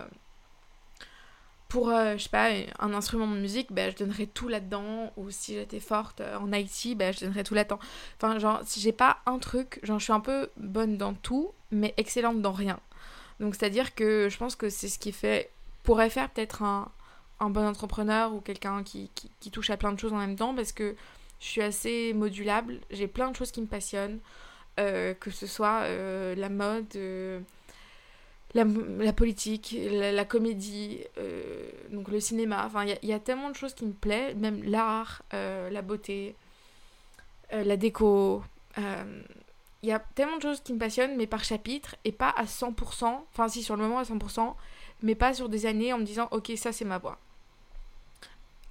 pour, 1.69 1.91
euh, 1.91 2.17
je 2.17 2.23
sais 2.25 2.29
pas, 2.29 2.50
un 2.79 2.94
instrument 2.94 3.27
de 3.27 3.37
musique, 3.37 3.73
bah, 3.73 3.91
je 3.91 3.97
donnerais 3.97 4.27
tout 4.27 4.49
là-dedans. 4.49 5.12
Ou 5.17 5.31
si 5.31 5.55
j'étais 5.55 5.81
forte 5.81 6.21
euh, 6.21 6.38
en 6.38 6.53
IT, 6.53 6.97
bah, 6.97 7.12
je 7.12 7.21
donnerais 7.21 7.44
tout 7.44 7.55
là-dedans. 7.55 7.79
Enfin, 8.17 8.38
genre, 8.38 8.61
si 8.65 8.81
j'ai 8.81 8.93
pas 8.93 9.19
un 9.27 9.38
truc, 9.38 9.81
genre, 9.83 9.99
je 9.99 10.05
suis 10.05 10.12
un 10.12 10.21
peu 10.21 10.49
bonne 10.56 10.97
dans 10.97 11.15
tout, 11.15 11.53
mais 11.73 11.94
excellente 11.97 12.41
dans 12.41 12.53
rien. 12.53 12.79
Donc, 13.41 13.55
c'est-à-dire 13.55 13.94
que 13.94 14.29
je 14.31 14.39
pense 14.39 14.55
que 14.56 14.71
c'est 14.71 14.89
ce 14.89 14.99
qui 14.99 15.12
fait, 15.12 15.50
pourrait 15.82 16.11
faire 16.11 16.31
peut-être 16.31 16.62
un, 16.62 16.91
un 17.41 17.50
bon 17.50 17.67
entrepreneur 17.67 18.32
ou 18.32 18.41
quelqu'un 18.41 18.82
qui, 18.82 19.11
qui, 19.41 19.50
touche 19.50 19.71
à 19.71 19.77
plein 19.77 19.93
de 19.93 19.99
choses 19.99 20.12
en 20.12 20.19
même 20.19 20.37
temps, 20.37 20.55
parce 20.55 20.73
que 20.73 20.94
je 21.41 21.47
suis 21.47 21.62
assez 21.62 22.12
modulable. 22.15 22.81
J'ai 22.91 23.09
plein 23.09 23.31
de 23.31 23.37
choses 23.37 23.50
qui 23.50 23.61
me 23.61 23.67
passionnent, 23.67 24.21
euh, 24.21 24.45
que 24.76 25.31
ce 25.31 25.46
soit 25.46 25.87
la 26.34 26.49
mode 26.49 26.96
la, 28.56 29.12
politique, 29.12 29.76
la, 29.90 30.25
comédie, 30.25 31.00
euh, 31.19 31.69
donc 31.90 32.08
le 32.08 32.20
cinéma. 32.20 32.64
Enfin, 32.67 32.84
il 32.84 33.08
y, 33.08 33.12
a 33.12 33.19
tellement 33.19 33.50
de 33.50 33.55
choses 33.55 33.75
qui 33.75 33.84
me 33.84 33.93
plaisent, 33.93 34.37
même 34.37 34.62
l'art, 34.64 35.23
euh, 35.34 35.70
la 35.70 35.82
beauté, 35.82 36.34
euh, 37.52 37.64
la 37.64 37.76
déco. 37.76 38.43
Il 39.82 39.88
y 39.88 39.93
a 39.93 39.99
tellement 39.99 40.37
de 40.38 40.43
choses 40.43 40.61
qui 40.61 40.73
me 40.73 40.79
passionnent, 40.79 41.17
mais 41.17 41.26
par 41.26 41.44
chapitre, 41.44 41.96
et 42.05 42.12
pas 42.12 42.31
à 42.31 42.44
100%, 42.44 43.25
enfin 43.32 43.49
si 43.49 43.62
sur 43.62 43.76
le 43.76 43.82
moment 43.82 43.99
à 43.99 44.02
100%, 44.02 44.55
mais 45.02 45.14
pas 45.14 45.34
sur 45.34 45.49
des 45.49 45.67
années 45.67 45.93
en 45.93 45.99
me 45.99 46.05
disant, 46.05 46.29
ok, 46.31 46.52
ça 46.56 46.72
c'est 46.72 46.84
ma 46.84 46.99
voix. 46.99 47.19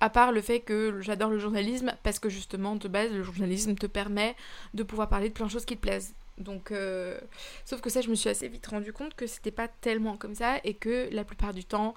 À 0.01 0.09
part 0.09 0.31
le 0.31 0.41
fait 0.41 0.59
que 0.59 0.99
j'adore 1.01 1.29
le 1.29 1.39
journalisme, 1.39 1.93
parce 2.03 2.19
que 2.19 2.29
justement, 2.29 2.75
de 2.75 2.87
base, 2.87 3.11
le 3.11 3.23
journalisme 3.23 3.75
te 3.75 3.87
permet 3.87 4.35
de 4.73 4.83
pouvoir 4.83 5.07
parler 5.07 5.29
de 5.29 5.33
plein 5.33 5.45
de 5.45 5.51
choses 5.51 5.65
qui 5.65 5.75
te 5.75 5.81
plaisent. 5.81 6.13
Donc, 6.37 6.71
euh, 6.71 7.17
sauf 7.63 7.79
que 7.79 7.89
ça, 7.89 8.01
je 8.01 8.09
me 8.09 8.15
suis 8.15 8.29
assez 8.29 8.47
vite 8.47 8.67
rendu 8.67 8.91
compte 8.91 9.13
que 9.15 9.25
c'était 9.25 9.51
pas 9.51 9.67
tellement 9.67 10.17
comme 10.17 10.35
ça 10.35 10.59
et 10.63 10.73
que 10.73 11.07
la 11.11 11.23
plupart 11.23 11.53
du 11.53 11.63
temps, 11.63 11.95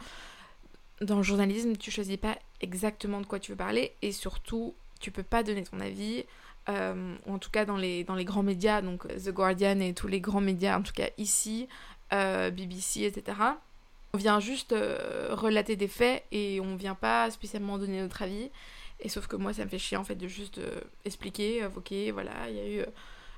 dans 1.00 1.16
le 1.16 1.22
journalisme, 1.22 1.76
tu 1.76 1.90
choisis 1.90 2.16
pas 2.16 2.38
exactement 2.60 3.20
de 3.20 3.26
quoi 3.26 3.40
tu 3.40 3.52
veux 3.52 3.56
parler 3.56 3.94
et 4.02 4.12
surtout, 4.12 4.74
tu 5.00 5.10
peux 5.10 5.22
pas 5.22 5.42
donner 5.42 5.64
ton 5.64 5.80
avis. 5.80 6.24
Euh, 6.68 7.14
en 7.26 7.38
tout 7.38 7.50
cas 7.50 7.64
dans 7.64 7.78
les, 7.78 8.04
dans 8.04 8.14
les 8.14 8.26
grands 8.26 8.42
médias, 8.42 8.82
donc 8.82 9.08
The 9.08 9.30
Guardian 9.30 9.80
et 9.80 9.94
tous 9.94 10.06
les 10.06 10.20
grands 10.20 10.42
médias, 10.42 10.78
en 10.78 10.82
tout 10.82 10.92
cas 10.92 11.08
ici, 11.16 11.66
euh, 12.12 12.50
BBC, 12.50 13.04
etc. 13.04 13.38
On 14.14 14.18
vient 14.18 14.40
juste 14.40 14.74
relater 15.30 15.76
des 15.76 15.88
faits 15.88 16.24
et 16.32 16.60
on 16.60 16.76
vient 16.76 16.94
pas 16.94 17.30
spécialement 17.30 17.78
donner 17.78 18.00
notre 18.00 18.22
avis. 18.22 18.50
Et 19.00 19.08
sauf 19.08 19.26
que 19.26 19.36
moi, 19.36 19.52
ça 19.52 19.64
me 19.64 19.70
fait 19.70 19.78
chier 19.78 19.96
en 19.96 20.04
fait 20.04 20.16
de 20.16 20.26
juste 20.26 20.60
expliquer, 21.04 21.66
ok, 21.76 21.92
voilà, 22.12 22.48
il 22.48 22.56
y 22.56 22.60
a 22.60 22.68
eu 22.68 22.84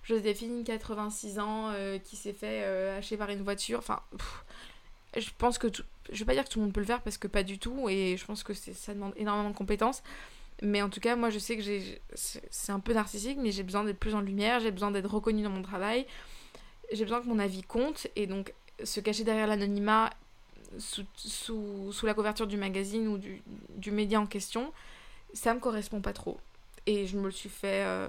Joséphine, 0.03 0.65
86 0.65 1.39
ans, 1.39 1.71
euh, 1.71 1.99
qui 1.99 2.17
s'est 2.17 2.33
fait 2.33 2.63
euh, 2.65 2.99
hacher 2.99 3.17
par 3.17 3.31
une 3.31 3.43
voiture. 3.43 3.79
Enfin, 3.79 4.01
je 5.17 5.29
pense 5.39 5.59
que 5.59 5.67
tout... 5.67 5.83
je 6.11 6.19
vais 6.21 6.25
pas 6.25 6.35
dire 6.35 6.45
que 6.45 6.49
tout 6.49 6.59
le 6.59 6.65
monde 6.65 6.75
peut 6.75 6.81
le 6.81 6.87
faire 6.87 7.03
parce 7.03 7.19
que 7.19 7.29
pas 7.29 7.43
du 7.43 7.59
tout, 7.59 7.89
et 7.89 8.17
je 8.17 8.25
pense 8.25 8.43
que 8.43 8.55
ça 8.55 8.95
demande 8.95 9.13
énormément 9.17 9.51
de 9.51 9.57
compétences. 9.57 10.03
Mais 10.63 10.83
en 10.83 10.91
tout 10.91 11.01
cas, 11.01 11.17
moi 11.17 11.31
je 11.31 11.39
sais 11.39 11.57
que 11.57 11.63
c'est 12.15 12.73
un 12.73 12.81
peu 12.81 12.93
narcissique, 12.93 13.39
mais 13.41 13.51
j'ai 13.51 13.63
besoin 13.63 13.85
d'être 13.85 13.99
plus 13.99 14.15
en 14.15 14.21
lumière, 14.21 14.61
j'ai 14.61 14.71
besoin 14.71 14.91
d'être 14.91 15.11
reconnue 15.11 15.43
dans 15.43 15.51
mon 15.51 15.63
travail, 15.63 16.07
j'ai 16.93 17.05
besoin 17.05 17.23
que 17.23 17.27
mon 17.27 17.39
avis 17.39 17.63
compte, 17.63 18.09
et 18.15 18.27
donc 18.27 18.53
se 18.85 19.01
cacher 19.01 19.25
derrière 19.25 19.47
l'anonymat 19.47 20.11
sous, 20.79 21.93
la 22.03 22.15
couverture 22.15 22.47
du 22.47 22.57
magazine 22.57 23.09
ou 23.09 23.19
du, 23.19 23.91
média 23.91 24.21
en 24.21 24.27
question, 24.27 24.73
ça 25.33 25.55
me 25.55 25.61
correspond 25.61 26.01
pas 26.01 26.13
trop. 26.13 26.39
Et 26.87 27.07
je 27.07 27.17
me 27.17 27.25
le 27.25 27.31
suis 27.31 27.49
fait 27.49 27.85
euh, 27.85 28.09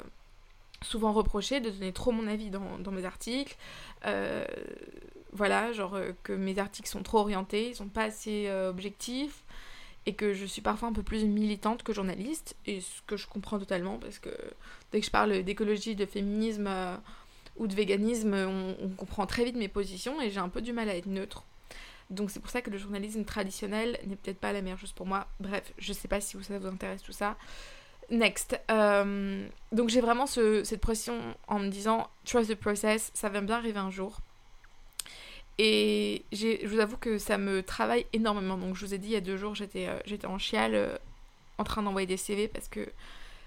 souvent 0.81 1.11
reproché 1.11 1.59
de 1.59 1.69
donner 1.69 1.91
trop 1.91 2.11
mon 2.11 2.27
avis 2.27 2.49
dans, 2.49 2.91
mes 2.91 3.05
articles. 3.05 3.55
Euh, 4.05 4.45
voilà, 5.33 5.71
genre 5.71 5.95
euh, 5.95 6.11
que 6.23 6.33
mes 6.33 6.59
articles 6.59 6.89
sont 6.89 7.03
trop 7.03 7.19
orientés, 7.19 7.69
ils 7.69 7.75
sont 7.75 7.87
pas 7.87 8.03
assez 8.03 8.51
objectifs 8.51 9.43
et 10.07 10.15
que 10.15 10.33
je 10.33 10.45
suis 10.45 10.61
parfois 10.61 10.89
un 10.89 10.93
peu 10.93 11.03
plus 11.03 11.25
militante 11.25 11.83
que 11.83 11.93
journaliste 11.93 12.55
et 12.65 12.81
ce 12.81 13.01
que 13.05 13.17
je 13.17 13.27
comprends 13.27 13.59
totalement 13.59 13.99
parce 13.99 14.17
que 14.17 14.31
dès 14.91 14.99
que 14.99 15.05
je 15.05 15.11
parle 15.11 15.43
d'écologie, 15.43 15.95
de 15.95 16.07
féminisme 16.07 16.67
ou 17.57 17.67
de 17.67 17.75
véganisme, 17.75 18.33
on, 18.33 18.75
on, 18.81 18.89
comprend 18.89 19.27
très 19.27 19.45
vite 19.45 19.55
mes 19.55 19.67
positions 19.67 20.19
et 20.19 20.31
j'ai 20.31 20.39
un 20.39 20.49
peu 20.49 20.61
du 20.61 20.73
mal 20.73 20.89
à 20.89 20.95
être 20.95 21.05
neutre. 21.05 21.45
Donc 22.11 22.29
c'est 22.29 22.39
pour 22.39 22.51
ça 22.51 22.61
que 22.61 22.69
le 22.69 22.77
journalisme 22.77 23.23
traditionnel 23.23 23.97
n'est 24.05 24.17
peut-être 24.17 24.39
pas 24.39 24.51
la 24.51 24.61
meilleure 24.61 24.77
chose 24.77 24.91
pour 24.91 25.07
moi. 25.07 25.27
Bref, 25.39 25.73
je 25.77 25.93
sais 25.93 26.07
pas 26.07 26.21
si 26.21 26.37
ça 26.43 26.59
vous 26.59 26.67
intéresse 26.67 27.01
tout 27.01 27.13
ça. 27.13 27.37
Next. 28.09 28.59
Euh, 28.69 29.47
donc 29.71 29.89
j'ai 29.89 30.01
vraiment 30.01 30.27
cette 30.27 30.81
pression 30.81 31.17
en 31.47 31.59
me 31.59 31.69
disant 31.69 32.09
trust 32.25 32.51
the 32.51 32.55
process, 32.55 33.11
ça 33.13 33.29
va 33.29 33.39
bien 33.39 33.55
arriver 33.55 33.79
un 33.79 33.89
jour. 33.89 34.19
Et 35.57 36.25
je 36.33 36.65
vous 36.67 36.79
avoue 36.79 36.97
que 36.97 37.17
ça 37.17 37.37
me 37.37 37.63
travaille 37.63 38.05
énormément. 38.11 38.57
Donc 38.57 38.75
je 38.75 38.85
vous 38.85 38.93
ai 38.93 38.97
dit 38.97 39.07
il 39.07 39.13
y 39.13 39.15
a 39.15 39.21
deux 39.21 39.37
jours 39.37 39.55
j'étais 39.55 39.87
euh, 39.87 40.27
en 40.27 40.37
chiale 40.37 40.75
euh, 40.75 40.97
en 41.57 41.63
train 41.63 41.81
d'envoyer 41.81 42.07
des 42.07 42.17
CV 42.17 42.49
parce 42.49 42.67
que 42.67 42.91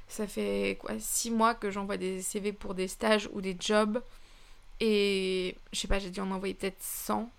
ça 0.09 0.27
fait 0.27 0.79
quoi 0.81 0.95
six 0.99 1.31
mois 1.31 1.55
que 1.55 1.71
j'envoie 1.71 1.97
des 1.97 2.23
CV 2.23 2.53
pour 2.53 2.75
des 2.75 2.89
stages 2.89 3.29
ou 3.33 3.43
des 3.43 3.57
jobs. 3.59 4.03
Et 4.81 5.57
je 5.73 5.81
sais 5.81 5.89
pas, 5.89 5.99
j'ai 5.99 6.11
dû 6.11 6.21
en 6.21 6.31
envoyer 6.31 6.55
peut-être 6.55 6.81
100. 6.81 7.31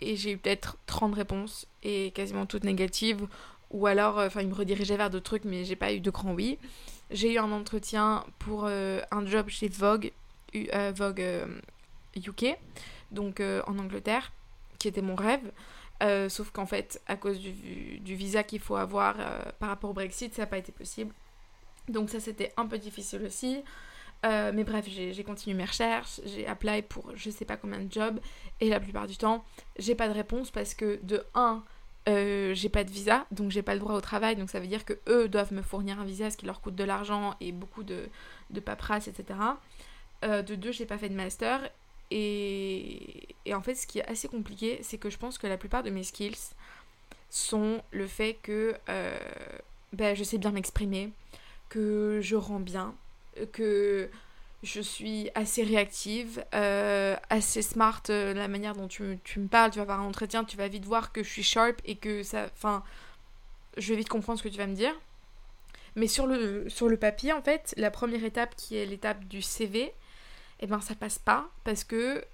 Et 0.00 0.16
j'ai 0.16 0.32
eu 0.32 0.38
peut-être 0.38 0.76
30 0.86 1.14
réponses 1.14 1.66
et 1.82 2.10
quasiment 2.12 2.46
toutes 2.46 2.64
négatives 2.64 3.26
ou 3.70 3.86
alors 3.86 4.18
enfin 4.18 4.40
ils 4.40 4.48
me 4.48 4.54
redirigeaient 4.54 4.96
vers 4.96 5.10
d'autres 5.10 5.24
trucs 5.24 5.44
mais 5.44 5.64
j'ai 5.64 5.76
pas 5.76 5.92
eu 5.92 6.00
de 6.00 6.10
grand 6.10 6.32
oui. 6.32 6.58
J'ai 7.10 7.34
eu 7.34 7.38
un 7.38 7.52
entretien 7.52 8.24
pour 8.38 8.66
un 8.66 9.26
job 9.26 9.48
chez 9.48 9.68
Vogue 9.68 10.12
Vogue 10.94 11.24
UK 12.16 12.56
donc 13.10 13.40
en 13.40 13.78
Angleterre 13.78 14.32
qui 14.78 14.88
était 14.88 15.02
mon 15.02 15.14
rêve. 15.14 15.50
sauf 16.28 16.50
qu'en 16.50 16.66
fait, 16.66 17.00
à 17.06 17.16
cause 17.16 17.38
du, 17.38 17.98
du 18.00 18.14
visa 18.14 18.42
qu'il 18.42 18.60
faut 18.60 18.76
avoir 18.76 19.16
par 19.58 19.70
rapport 19.70 19.90
au 19.90 19.94
Brexit, 19.94 20.34
ça 20.34 20.42
n'a 20.42 20.46
pas 20.46 20.58
été 20.58 20.72
possible. 20.72 21.12
Donc 21.88 22.10
ça, 22.10 22.20
c'était 22.20 22.52
un 22.56 22.66
peu 22.66 22.78
difficile 22.78 23.22
aussi. 23.24 23.62
Euh, 24.26 24.50
mais 24.52 24.64
bref, 24.64 24.86
j'ai 24.88 25.24
continué 25.24 25.54
mes 25.54 25.64
recherches, 25.64 26.20
j'ai 26.24 26.46
appelé 26.46 26.82
pour 26.82 27.12
je 27.14 27.30
sais 27.30 27.44
pas 27.44 27.56
combien 27.56 27.78
de 27.78 27.92
jobs, 27.92 28.18
et 28.60 28.68
la 28.68 28.80
plupart 28.80 29.06
du 29.06 29.16
temps, 29.16 29.44
j'ai 29.78 29.94
pas 29.94 30.08
de 30.08 30.12
réponse 30.12 30.50
parce 30.50 30.74
que 30.74 30.98
de 31.04 31.22
1, 31.34 31.62
euh, 32.08 32.52
j'ai 32.52 32.68
pas 32.68 32.82
de 32.82 32.90
visa, 32.90 33.26
donc 33.30 33.52
j'ai 33.52 33.62
pas 33.62 33.74
le 33.74 33.80
droit 33.80 33.94
au 33.94 34.00
travail, 34.00 34.34
donc 34.34 34.50
ça 34.50 34.58
veut 34.58 34.66
dire 34.66 34.84
que 34.84 34.94
eux 35.08 35.28
doivent 35.28 35.52
me 35.52 35.62
fournir 35.62 36.00
un 36.00 36.04
visa, 36.04 36.30
ce 36.30 36.36
qui 36.36 36.46
leur 36.46 36.60
coûte 36.60 36.74
de 36.74 36.82
l'argent 36.82 37.36
et 37.40 37.52
beaucoup 37.52 37.84
de, 37.84 38.08
de 38.50 38.60
paperasse, 38.60 39.06
etc. 39.06 39.38
Euh, 40.24 40.42
de 40.42 40.56
2, 40.56 40.72
j'ai 40.72 40.86
pas 40.86 40.98
fait 40.98 41.08
de 41.08 41.14
master, 41.14 41.70
et, 42.10 43.36
et, 43.44 43.54
en 43.54 43.62
fait, 43.62 43.76
ce 43.76 43.86
qui 43.86 44.00
est 44.00 44.08
assez 44.08 44.26
compliqué, 44.26 44.80
c'est 44.82 44.98
que 44.98 45.10
je 45.10 45.18
pense 45.18 45.38
que 45.38 45.46
la 45.46 45.58
plupart 45.58 45.82
de 45.84 45.90
mes 45.90 46.02
skills 46.02 46.54
sont 47.30 47.82
le 47.92 48.06
fait 48.06 48.38
que 48.42 48.74
ben, 49.92 50.16
je 50.16 50.24
sais 50.24 50.38
bien 50.38 50.50
m'exprimer, 50.50 51.12
que 51.68 52.20
je 52.22 52.34
rends 52.34 52.60
bien, 52.60 52.94
que 53.46 54.10
je 54.62 54.80
suis 54.80 55.30
assez 55.34 55.62
réactive, 55.62 56.44
euh, 56.54 57.16
assez 57.30 57.62
smart, 57.62 58.02
euh, 58.10 58.34
la 58.34 58.48
manière 58.48 58.74
dont 58.74 58.88
tu, 58.88 59.02
me 59.04 59.46
parles, 59.46 59.70
tu 59.70 59.76
vas 59.76 59.82
avoir 59.82 60.00
un 60.00 60.06
entretien, 60.06 60.44
tu 60.44 60.56
vas 60.56 60.68
vite 60.68 60.84
voir 60.84 61.12
que 61.12 61.22
je 61.22 61.28
suis 61.28 61.42
sharp 61.42 61.80
et 61.84 61.96
que 61.96 62.22
ça... 62.22 62.46
Enfin, 62.56 62.82
je 63.76 63.90
vais 63.90 63.96
vite 63.96 64.08
comprendre 64.08 64.38
ce 64.38 64.42
que 64.42 64.48
tu 64.48 64.58
vas 64.58 64.66
me 64.66 64.74
dire. 64.74 64.94
Mais 65.94 66.08
sur 66.08 66.26
le, 66.26 66.68
sur 66.68 66.88
le 66.88 66.96
papier, 66.96 67.32
en 67.32 67.42
fait, 67.42 67.72
la 67.76 67.90
première 67.90 68.24
étape 68.24 68.54
qui 68.56 68.76
est 68.76 68.86
l'étape 68.86 69.24
du 69.26 69.42
CV, 69.42 69.92
eh 70.60 70.66
ben 70.66 70.80
ça 70.80 70.94
passe 70.94 71.18
pas 71.18 71.48
parce 71.64 71.84
que 71.84 72.24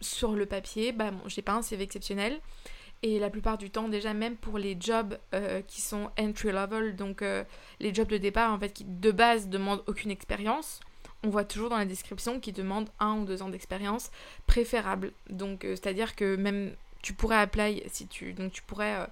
sur 0.00 0.32
le 0.32 0.46
papier, 0.46 0.92
bah 0.92 1.10
bon, 1.10 1.20
j'ai 1.26 1.42
pas 1.42 1.52
un 1.52 1.62
CV 1.62 1.84
exceptionnel. 1.84 2.40
Et 3.02 3.20
la 3.20 3.30
plupart 3.30 3.58
du 3.58 3.70
temps, 3.70 3.88
déjà 3.88 4.12
même 4.12 4.36
pour 4.36 4.58
les 4.58 4.76
jobs 4.78 5.18
euh, 5.32 5.62
qui 5.62 5.80
sont 5.80 6.10
entry 6.18 6.50
level, 6.50 6.96
donc 6.96 7.22
euh, 7.22 7.44
les 7.78 7.94
jobs 7.94 8.08
de 8.08 8.18
départ 8.18 8.52
en 8.52 8.58
fait 8.58 8.70
qui 8.70 8.84
de 8.84 9.12
base 9.12 9.48
demandent 9.48 9.84
aucune 9.86 10.10
expérience, 10.10 10.80
on 11.22 11.28
voit 11.28 11.44
toujours 11.44 11.68
dans 11.68 11.76
la 11.76 11.84
description 11.84 12.40
qu'ils 12.40 12.54
demandent 12.54 12.90
un 12.98 13.18
ou 13.18 13.24
deux 13.24 13.40
ans 13.42 13.50
d'expérience 13.50 14.10
préférable. 14.46 15.12
Donc 15.30 15.64
euh, 15.64 15.76
c'est-à-dire 15.76 16.16
que 16.16 16.34
même 16.34 16.74
tu 17.00 17.12
pourrais 17.12 17.36
apply 17.36 17.84
si 17.86 18.08
tu 18.08 18.32
donc 18.32 18.50
tu 18.50 18.62
pourrais 18.62 19.08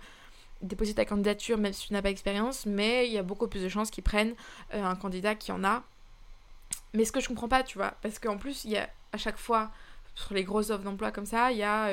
déposer 0.63 0.93
ta 0.95 1.05
candidature 1.05 1.57
même 1.57 1.73
si 1.73 1.87
tu 1.87 1.93
n'as 1.93 2.03
pas 2.03 2.09
d'expérience, 2.09 2.67
mais 2.67 3.07
il 3.07 3.13
y 3.13 3.19
a 3.19 3.23
beaucoup 3.23 3.47
plus 3.47 3.63
de 3.63 3.69
chances 3.69 3.93
qu'ils 3.93 4.03
prennent 4.03 4.35
un 4.73 4.97
candidat 4.97 5.37
qui 5.37 5.53
en 5.53 5.63
a. 5.63 5.85
Mais 6.93 7.05
ce 7.05 7.13
que 7.13 7.21
je 7.21 7.29
comprends 7.29 7.49
pas, 7.49 7.63
tu 7.63 7.79
vois, 7.79 7.95
parce 8.03 8.19
qu'en 8.19 8.37
plus 8.37 8.65
il 8.65 8.73
y 8.73 8.79
a 8.79 8.91
à 9.13 9.19
chaque 9.19 9.37
fois 9.37 9.71
sur 10.17 10.35
les 10.35 10.43
grosses 10.43 10.71
offres 10.71 10.83
d'emploi 10.83 11.13
comme 11.13 11.27
ça, 11.27 11.53
il 11.53 11.59
y 11.59 11.63
a 11.63 11.93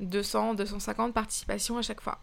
200, 0.00 0.54
250 0.54 1.14
participations 1.14 1.78
à 1.78 1.82
chaque 1.82 2.00
fois. 2.00 2.18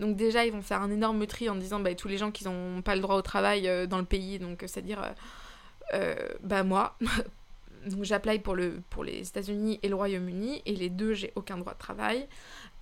Donc 0.00 0.16
déjà, 0.16 0.44
ils 0.44 0.52
vont 0.52 0.62
faire 0.62 0.82
un 0.82 0.90
énorme 0.90 1.26
tri 1.26 1.48
en 1.48 1.56
disant 1.56 1.80
bah, 1.80 1.94
tous 1.94 2.08
les 2.08 2.18
gens 2.18 2.30
qui 2.30 2.44
n'ont 2.44 2.82
pas 2.82 2.94
le 2.94 3.00
droit 3.00 3.16
au 3.16 3.22
travail 3.22 3.68
euh, 3.68 3.86
dans 3.86 3.98
le 3.98 4.04
pays, 4.04 4.38
donc 4.38 4.62
euh, 4.62 4.66
c'est-à-dire 4.66 5.14
euh, 5.94 6.14
bah 6.42 6.62
moi. 6.62 6.96
donc 7.86 8.04
pour, 8.42 8.56
le, 8.56 8.82
pour 8.90 9.04
les 9.04 9.28
États-Unis 9.28 9.78
et 9.82 9.88
le 9.88 9.94
Royaume-Uni, 9.94 10.62
et 10.66 10.74
les 10.74 10.90
deux, 10.90 11.14
j'ai 11.14 11.32
aucun 11.36 11.56
droit 11.56 11.72
de 11.72 11.78
travail. 11.78 12.26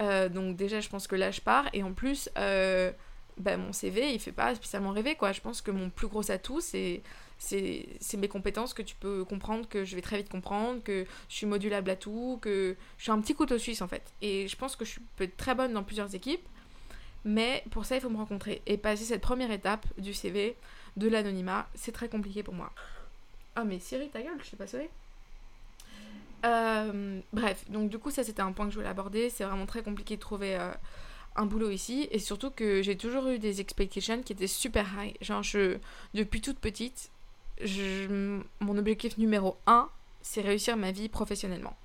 donc 0.01 0.57
déjà, 0.57 0.81
je 0.81 0.89
pense 0.89 1.07
que 1.07 1.15
là, 1.15 1.31
je 1.31 1.43
pars, 1.43 1.69
et 1.75 1.83
en 1.83 1.93
plus, 1.93 2.31
bah, 2.35 3.57
mon 3.57 3.73
CV, 3.73 4.15
il 4.15 4.19
fait 4.19 4.33
pas 4.33 4.55
spécialement 4.55 4.93
rêver, 4.93 5.15
quoi. 5.15 5.33
Je 5.33 5.43
pense 5.43 5.61
que 5.61 5.71
mon 5.71 5.91
plus 5.91 6.07
gros 6.07 6.31
atout, 6.31 6.61
c'est 6.61 7.03
c'est 7.38 8.17
mes 8.17 8.29
compétences 8.29 8.75
que 8.75 8.83
tu 8.83 8.95
peux 8.97 9.25
comprendre, 9.25 9.69
que 9.69 9.85
je 9.85 9.95
vais 9.97 10.03
très 10.03 10.17
vite 10.19 10.29
comprendre, 10.29 10.83
que 10.83 11.05
je 11.29 11.35
suis 11.35 11.47
modulable 11.47 11.91
à 11.91 11.97
tout, 11.97 12.38
que 12.41 12.76
je 12.99 13.03
suis 13.03 13.12
un 13.12 13.21
petit 13.21 13.35
couteau 13.35 13.59
suisse 13.59 13.83
en 13.83 13.88
fait. 13.88 14.03
Et 14.23 14.49
je 14.49 14.57
pense 14.57 14.76
que 14.76 14.85
je 14.85 14.99
peux 15.17 15.25
être 15.25 15.37
très 15.37 15.55
bonne 15.55 15.73
dans 15.73 15.83
plusieurs 15.83 16.14
équipes, 16.14 16.47
mais 17.25 17.64
pour 17.71 17.85
ça 17.85 17.97
il 17.97 18.00
faut 18.00 18.11
me 18.11 18.17
rencontrer. 18.17 18.62
Et 18.67 18.76
passer 18.76 19.05
cette 19.05 19.21
première 19.21 19.50
étape 19.50 19.87
du 19.99 20.14
CV, 20.14 20.57
de 20.97 21.09
l'anonymat, 21.09 21.69
c'est 21.75 21.93
très 21.93 22.09
compliqué 22.09 22.43
pour 22.43 22.55
moi. 22.55 22.73
Ah 23.57 23.64
mais 23.64 23.79
Siri, 23.79 24.09
ta 24.09 24.23
gueule, 24.23 24.38
je 24.43 24.50
sais 24.50 24.57
pas 24.57 24.67
sonné. 24.67 24.88
Euh, 26.45 27.21
bref, 27.33 27.64
donc 27.71 27.88
du 27.88 27.99
coup 27.99 28.11
ça 28.11 28.23
c'était 28.23 28.43
un 28.43 28.53
point 28.53 28.67
que 28.67 28.73
je 28.73 28.76
voulais 28.76 28.88
aborder. 28.88 29.31
C'est 29.31 29.45
vraiment 29.45 29.67
très 29.67 29.83
compliqué 29.83 30.17
de 30.17 30.21
trouver 30.21 30.57
euh, 30.57 30.73
un 31.37 31.47
boulot 31.47 31.71
ici 31.71 32.09
et 32.11 32.19
surtout 32.19 32.50
que 32.50 32.83
j'ai 32.83 32.97
toujours 32.97 33.29
eu 33.29 33.38
des 33.38 33.61
expectations 33.61 34.23
qui 34.23 34.33
étaient 34.33 34.47
super 34.47 34.87
high. 34.99 35.17
Genre 35.21 35.43
je, 35.43 35.79
depuis 36.12 36.41
toute 36.41 36.59
petite, 36.59 37.11
mon 37.61 38.78
objectif 38.78 39.18
numéro 39.18 39.56
un, 39.66 39.88
c'est 40.23 40.40
réussir 40.40 40.76
ma 40.76 40.90
vie 40.90 41.08
professionnellement. 41.08 41.76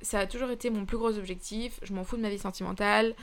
Ça 0.00 0.20
a 0.20 0.26
toujours 0.26 0.50
été 0.50 0.70
mon 0.70 0.84
plus 0.84 0.96
gros 0.96 1.16
objectif. 1.18 1.78
Je 1.82 1.92
m'en 1.92 2.04
fous 2.04 2.16
de 2.16 2.22
ma 2.22 2.30
vie 2.30 2.38
sentimentale. 2.38 3.14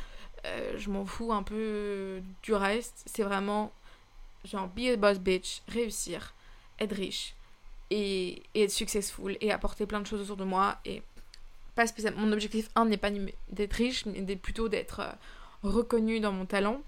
Euh, 0.45 0.73
je 0.77 0.89
m'en 0.89 1.05
fous 1.05 1.31
un 1.31 1.43
peu 1.43 2.21
du 2.43 2.53
reste. 2.53 3.03
C'est 3.05 3.23
vraiment 3.23 3.71
genre 4.43 4.67
be 4.67 4.91
a 4.91 4.95
boss 4.95 5.19
bitch, 5.19 5.61
réussir, 5.67 6.33
être 6.79 6.95
riche 6.95 7.35
et, 7.91 8.41
être 8.55 8.71
successful 8.71 9.37
et 9.41 9.51
apporter 9.51 9.85
plein 9.85 9.99
de 9.99 10.07
choses 10.07 10.21
autour 10.21 10.37
de 10.37 10.43
moi. 10.43 10.79
Et 10.85 11.03
pas 11.75 11.87
spécialement. 11.87 12.21
Mon 12.21 12.33
objectif 12.33 12.69
1 12.75 12.85
n'est 12.85 12.97
pas 12.97 13.11
d'être 13.49 13.73
riche, 13.73 14.05
mais 14.05 14.35
plutôt 14.35 14.67
d'être 14.67 15.01
euh, 15.01 15.11
reconnu 15.63 16.19
dans 16.19 16.31
mon 16.31 16.45
talent. 16.45 16.81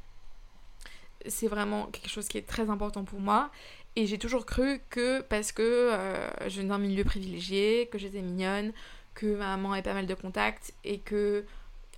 C'est 1.27 1.47
vraiment 1.47 1.85
quelque 1.87 2.09
chose 2.09 2.27
qui 2.27 2.37
est 2.37 2.47
très 2.47 2.69
important 2.69 3.03
pour 3.03 3.19
moi. 3.19 3.51
Et 3.95 4.07
j'ai 4.07 4.17
toujours 4.17 4.45
cru 4.45 4.81
que 4.89 5.21
parce 5.21 5.51
que 5.51 5.61
euh, 5.61 6.27
je 6.47 6.61
viens 6.61 6.69
d'un 6.69 6.77
milieu 6.79 7.03
privilégié, 7.03 7.87
que 7.91 7.99
j'étais 7.99 8.21
mignonne, 8.21 8.73
que 9.13 9.35
ma 9.35 9.55
maman 9.55 9.73
avait 9.73 9.83
pas 9.83 9.93
mal 9.93 10.07
de 10.07 10.13
contacts 10.15 10.73
et 10.83 10.99
que 10.99 11.45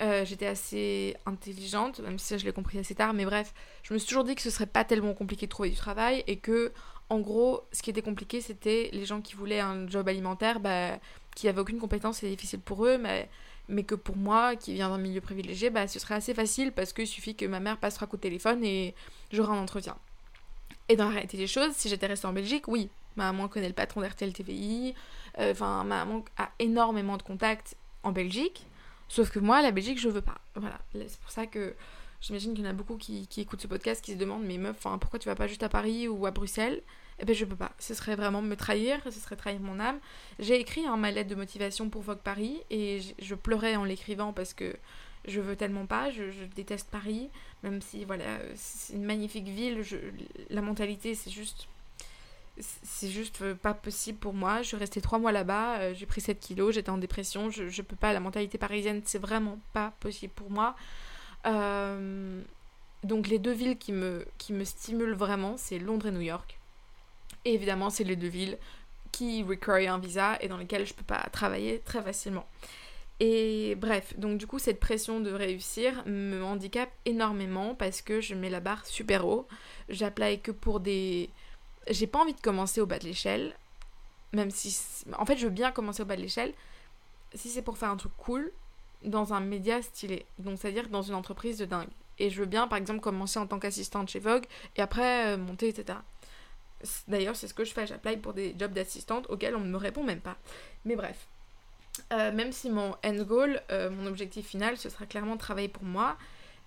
euh, 0.01 0.25
j'étais 0.25 0.47
assez 0.47 1.15
intelligente, 1.25 2.01
même 2.01 2.19
si 2.19 2.27
ça 2.27 2.37
je 2.37 2.43
l'ai 2.43 2.51
compris 2.51 2.77
assez 2.79 2.95
tard, 2.95 3.13
mais 3.13 3.23
bref, 3.23 3.53
je 3.83 3.93
me 3.93 3.97
suis 3.97 4.09
toujours 4.09 4.25
dit 4.25 4.35
que 4.35 4.41
ce 4.41 4.49
serait 4.49 4.65
pas 4.65 4.83
tellement 4.83 5.13
compliqué 5.13 5.45
de 5.45 5.51
trouver 5.51 5.69
du 5.69 5.77
travail 5.77 6.21
et 6.27 6.35
que, 6.37 6.73
en 7.09 7.19
gros, 7.19 7.61
ce 7.71 7.81
qui 7.81 7.91
était 7.91 8.01
compliqué 8.01 8.41
c'était 8.41 8.89
les 8.91 9.05
gens 9.05 9.21
qui 9.21 9.35
voulaient 9.35 9.61
un 9.61 9.87
job 9.87 10.09
alimentaire, 10.09 10.59
bah, 10.59 10.99
qui 11.33 11.47
avaient 11.47 11.61
aucune 11.61 11.79
compétence, 11.79 12.17
c'est 12.17 12.29
difficile 12.29 12.59
pour 12.59 12.85
eux, 12.85 12.97
mais, 12.97 13.29
mais 13.69 13.83
que 13.83 13.95
pour 13.95 14.17
moi, 14.17 14.57
qui 14.57 14.73
viens 14.73 14.89
d'un 14.89 14.97
milieu 14.97 15.21
privilégié, 15.21 15.69
bah, 15.69 15.87
ce 15.87 15.99
serait 15.99 16.15
assez 16.15 16.33
facile 16.33 16.73
parce 16.73 16.91
qu'il 16.91 17.07
suffit 17.07 17.35
que 17.35 17.45
ma 17.45 17.61
mère 17.61 17.77
passe 17.77 17.95
trois 17.95 18.07
coups 18.07 18.19
de 18.19 18.27
téléphone 18.27 18.65
et 18.65 18.93
j'aurai 19.31 19.53
un 19.53 19.61
entretien. 19.61 19.95
Et 20.89 20.96
dans 20.96 21.06
la 21.06 21.12
réalité 21.12 21.38
des 21.38 21.48
choses, 21.48 21.74
si 21.74 21.89
j'étais 21.89 22.06
restée 22.06 22.27
en 22.27 22.34
Belgique, 22.34 22.68
oui, 22.68 22.89
ma 23.15 23.32
maman 23.32 23.48
connaît 23.48 23.68
le 23.68 23.74
patron 23.74 24.01
d'RTL 24.01 24.34
TVI, 24.34 24.94
euh, 25.39 25.51
enfin, 25.51 25.84
ma 25.84 26.06
maman 26.06 26.24
a 26.38 26.51
énormément 26.60 27.18
de 27.18 27.24
contacts 27.24 27.75
en 28.04 28.12
Belgique, 28.12 28.68
sauf 29.08 29.32
que 29.32 29.39
moi, 29.39 29.62
la 29.62 29.72
Belgique, 29.72 30.00
je 30.00 30.10
veux 30.10 30.22
pas. 30.22 30.39
Voilà, 30.56 30.80
c'est 30.94 31.20
pour 31.20 31.32
ça 31.32 31.48
que 31.48 31.75
j'imagine 32.22 32.54
qu'il 32.54 32.63
y 32.63 32.68
en 32.68 32.70
a 32.70 32.74
beaucoup 32.74 32.98
qui, 32.98 33.27
écoutent 33.38 33.62
ce 33.62 33.68
podcast 33.68 34.04
qui 34.04 34.13
se 34.13 34.18
demandent, 34.18 34.46
mais 34.46 34.58
meuf, 34.58 34.77
pourquoi 35.00 35.20
tu 35.20 35.27
vas 35.27 35.36
pas 35.36 35.48
juste 35.48 35.63
à 35.63 35.70
Paris 35.70 36.08
ou 36.08 36.25
à 36.25 36.32
Bruxelles? 36.32 36.82
Eh 37.20 37.25
ben, 37.25 37.34
je 37.34 37.46
peux 37.46 37.56
pas. 37.56 37.72
Ce 37.80 37.94
serait 37.94 38.15
vraiment 38.15 38.42
me 38.42 38.56
trahir, 38.56 39.00
ce 39.06 39.12
serait 39.12 39.38
trahir 39.38 39.62
mon 39.62 39.80
âme. 39.80 40.00
J'ai 40.39 40.60
écrit 40.60 40.86
hein, 40.86 40.98
ma 40.98 41.12
lettre 41.12 41.30
de 41.30 41.36
motivation 41.36 41.89
pour 41.89 42.01
Vogue 42.01 42.20
Paris 42.20 42.60
et 42.70 43.00
je 43.20 43.36
pleurais 43.36 43.77
en 43.77 43.86
l'écrivant 43.86 44.34
parce 44.34 44.54
que 44.54 44.75
je 45.27 45.41
veux 45.41 45.55
tellement 45.55 45.86
pas, 45.86 46.12
je, 46.12 46.24
déteste 46.55 46.89
Paris, 46.89 47.29
même 47.63 47.82
si 47.82 48.05
voilà, 48.05 48.25
c'est 48.55 48.94
une 48.94 49.05
magnifique 49.05 49.48
ville, 49.48 49.82
la 50.50 50.62
mentalité 50.62 51.15
c'est 51.15 51.32
juste 51.32 51.67
c'est 52.58 53.10
juste 53.10 53.53
pas 53.55 53.74
possible 53.74 54.17
pour 54.17 54.34
moi. 54.34 54.62
Je 54.62 54.67
suis 54.67 54.77
restée 54.77 55.01
trois 55.01 55.20
mois 55.20 55.34
là-bas, 55.34 55.79
euh, 55.79 55.94
j'ai 55.94 56.05
pris 56.05 56.22
7 56.22 56.39
kilos, 56.39 56.74
j'étais 56.74 56.89
en 56.89 56.98
dépression, 56.98 57.50
je, 57.50 57.82
peux 57.82 57.98
pas, 57.98 58.13
la 58.13 58.22
mentalité 58.22 58.58
parisienne 58.58 59.01
c'est 59.03 59.20
vraiment 59.20 59.60
pas 59.74 59.94
possible 60.00 60.34
pour 60.34 60.50
moi. 60.50 60.75
Euh, 61.46 62.41
donc 63.03 63.27
les 63.27 63.39
deux 63.39 63.51
villes 63.51 63.77
qui 63.77 63.91
me, 63.91 64.25
qui 64.38 64.53
me 64.53 64.63
stimulent 64.63 65.15
vraiment, 65.15 65.58
c'est 65.58 65.79
Londres 65.79 66.08
et 66.08 66.12
New 66.12 66.22
York. 66.22 66.58
Et 67.44 67.53
évidemment, 67.53 67.89
c'est 67.89 68.03
les 68.03 68.15
deux 68.15 68.27
villes 68.27 68.58
qui 69.12 69.44
require 69.44 69.94
un 69.94 70.00
visa 70.00 70.38
et 70.41 70.48
dans 70.48 70.58
lesquelles 70.58 70.86
je 70.86 70.94
peux 70.94 71.03
pas 71.03 71.27
travailler 71.32 71.79
très 71.79 72.01
facilement. 72.01 72.46
Et 73.22 73.75
bref, 73.75 74.17
donc 74.19 74.38
du 74.38 74.45
coup 74.45 74.60
cette 74.60 74.79
pression 74.79 75.22
de 75.22 75.31
réussir 75.31 76.03
me 76.05 76.43
handicape 76.43 76.91
énormément 77.05 77.74
parce 77.74 78.01
que 78.01 78.19
je 78.19 78.36
mets 78.36 78.50
la 78.50 78.60
barre 78.60 78.86
super 78.86 79.25
haut. 79.25 79.48
J'apply 79.88 80.41
que 80.41 80.51
pour 80.51 80.81
des... 80.81 81.29
J'ai 81.89 82.07
pas 82.07 82.19
envie 82.19 82.34
de 82.34 82.41
commencer 82.41 82.81
au 82.81 82.86
bas 82.86 83.00
de 83.00 83.05
l'échelle, 83.05 83.55
même 84.34 84.51
si... 84.51 84.77
En 85.17 85.25
fait 85.25 85.38
je 85.38 85.45
veux 85.45 85.53
bien 85.53 85.72
commencer 85.72 86.01
au 86.01 86.05
bas 86.05 86.17
de 86.17 86.22
l'échelle 86.22 86.53
si 87.34 87.50
c'est 87.50 87.62
pour 87.62 87.77
faire 87.77 87.89
un 87.89 87.98
truc 87.98 88.12
cool 88.17 88.51
dans 89.03 89.34
un 89.34 89.39
média 89.39 89.81
stylé. 89.81 90.25
Donc 90.39 90.60
c'est-à-dire 90.60 90.89
dans 90.89 91.01
une 91.01 91.15
entreprise 91.15 91.57
de 91.57 91.65
dingue. 91.65 91.89
Et 92.19 92.29
je 92.29 92.41
veux 92.41 92.48
bien 92.48 92.67
par 92.67 92.77
exemple 92.77 93.00
commencer 93.00 93.39
en 93.39 93.48
tant 93.48 93.60
qu'assistante 93.60 94.10
chez 94.10 94.19
Vogue 94.19 94.45
et 94.75 94.81
après 94.81 95.34
euh, 95.34 95.38
monter, 95.38 95.69
etc. 95.69 96.00
D'ailleurs 97.07 97.38
c'est 97.38 97.48
ce 97.48 97.53
que 97.53 97.63
je 97.63 97.74
fais, 97.74 97.88
j'apply 97.88 98.17
pour 98.17 98.34
des 98.34 98.53
jobs 98.60 98.74
d'assistante 98.74 99.25
auxquels 99.29 99.55
on 99.55 99.62
ne 99.62 99.69
me 99.69 99.77
répond 99.77 100.03
même 100.03 100.22
pas. 100.22 100.36
Mais 100.84 100.98
bref. 100.98 101.27
Euh, 102.13 102.31
même 102.31 102.51
si 102.51 102.69
mon 102.69 102.95
end 103.03 103.24
goal, 103.24 103.62
euh, 103.71 103.89
mon 103.89 104.05
objectif 104.05 104.47
final, 104.47 104.77
ce 104.77 104.89
sera 104.89 105.05
clairement 105.05 105.38
travailler 105.38 105.67
pour 105.67 105.83
moi. 105.83 106.17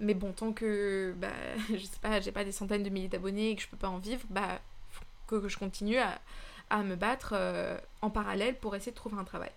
Mais 0.01 0.15
bon, 0.15 0.33
tant 0.33 0.53
que, 0.53 1.15
bah, 1.17 1.29
je 1.71 1.79
sais 1.79 1.99
pas, 2.01 2.21
j'ai 2.21 2.33
pas 2.33 2.45
des 2.45 2.53
centaines 2.53 2.83
de 2.83 2.91
milliers 2.91 3.09
d'abonnés 3.09 3.51
et 3.51 3.57
que 3.57 3.63
je 3.63 3.69
peux 3.69 3.77
pas 3.77 3.89
en 3.89 3.99
vivre, 3.99 4.23
bah, 4.31 4.61
faut 4.91 5.05
que 5.41 5.49
je 5.49 5.59
continue 5.59 5.99
à, 5.99 6.83
me 6.83 6.97
battre 6.97 7.33
euh, 7.35 7.79
en 8.03 8.11
parallèle 8.11 8.57
pour 8.57 8.77
essayer 8.77 8.93
de 8.93 8.97
trouver 8.97 9.17
un 9.17 9.25
travail. 9.25 9.51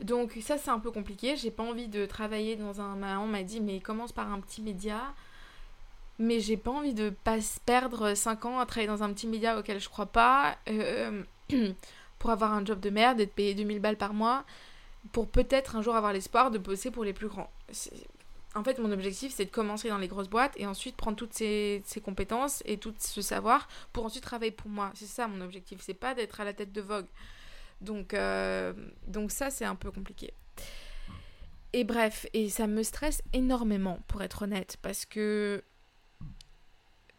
Donc 0.00 0.38
ça 0.42 0.58
c'est 0.58 0.70
un 0.70 0.78
peu 0.78 0.90
compliqué, 0.90 1.36
j'ai 1.36 1.50
pas 1.50 1.62
envie 1.62 1.88
de 1.88 2.04
travailler 2.06 2.54
dans 2.54 2.80
un... 2.82 3.18
On 3.18 3.26
m'a 3.26 3.42
dit 3.42 3.60
mais 3.60 3.80
commence 3.80 4.12
par 4.12 4.30
un 4.30 4.40
petit 4.40 4.60
média, 4.60 5.14
mais 6.18 6.38
j'ai 6.38 6.56
pas 6.56 6.70
envie 6.70 6.94
de 6.94 7.10
pas 7.10 7.38
perdre 7.64 8.14
5 8.14 8.44
ans 8.44 8.58
à 8.60 8.66
travailler 8.66 8.88
dans 8.88 9.02
un 9.02 9.12
petit 9.12 9.26
média 9.26 9.58
auquel 9.58 9.80
je 9.80 9.88
crois 9.88 10.06
pas, 10.06 10.56
pour 12.26 12.32
avoir 12.32 12.54
un 12.54 12.64
job 12.64 12.80
de 12.80 12.90
merde 12.90 13.20
et 13.20 13.26
de 13.26 13.30
payer 13.30 13.54
2000 13.54 13.78
balles 13.78 13.96
par 13.96 14.12
mois, 14.12 14.44
pour 15.12 15.28
peut-être 15.28 15.76
un 15.76 15.82
jour 15.82 15.94
avoir 15.94 16.12
l'espoir 16.12 16.50
de 16.50 16.58
bosser 16.58 16.90
pour 16.90 17.04
les 17.04 17.12
plus 17.12 17.28
grands. 17.28 17.52
En 18.56 18.64
fait, 18.64 18.80
mon 18.80 18.90
objectif, 18.90 19.32
c'est 19.32 19.44
de 19.44 19.50
commencer 19.50 19.90
dans 19.90 19.98
les 19.98 20.08
grosses 20.08 20.28
boîtes 20.28 20.54
et 20.56 20.66
ensuite 20.66 20.96
prendre 20.96 21.16
toutes 21.16 21.34
ces, 21.34 21.84
compétences 22.04 22.64
et 22.66 22.78
tout 22.78 22.92
ce 22.98 23.22
savoir 23.22 23.68
pour 23.92 24.04
ensuite 24.04 24.24
travailler 24.24 24.50
pour 24.50 24.68
moi. 24.68 24.90
C'est 24.94 25.06
ça 25.06 25.28
mon 25.28 25.40
objectif, 25.40 25.78
c'est 25.80 25.94
pas 25.94 26.14
d'être 26.14 26.40
à 26.40 26.44
la 26.44 26.52
tête 26.52 26.72
de 26.72 26.80
Vogue. 26.80 27.06
Donc, 27.80 28.12
euh, 28.12 28.72
donc 29.06 29.30
ça, 29.30 29.50
c'est 29.50 29.64
un 29.64 29.76
peu 29.76 29.92
compliqué. 29.92 30.34
Et 31.74 31.84
bref, 31.84 32.26
et 32.32 32.48
ça 32.48 32.66
me 32.66 32.82
stresse 32.82 33.22
énormément, 33.34 34.00
pour 34.08 34.20
être 34.24 34.42
honnête, 34.42 34.78
parce 34.82 35.06
que 35.06 35.62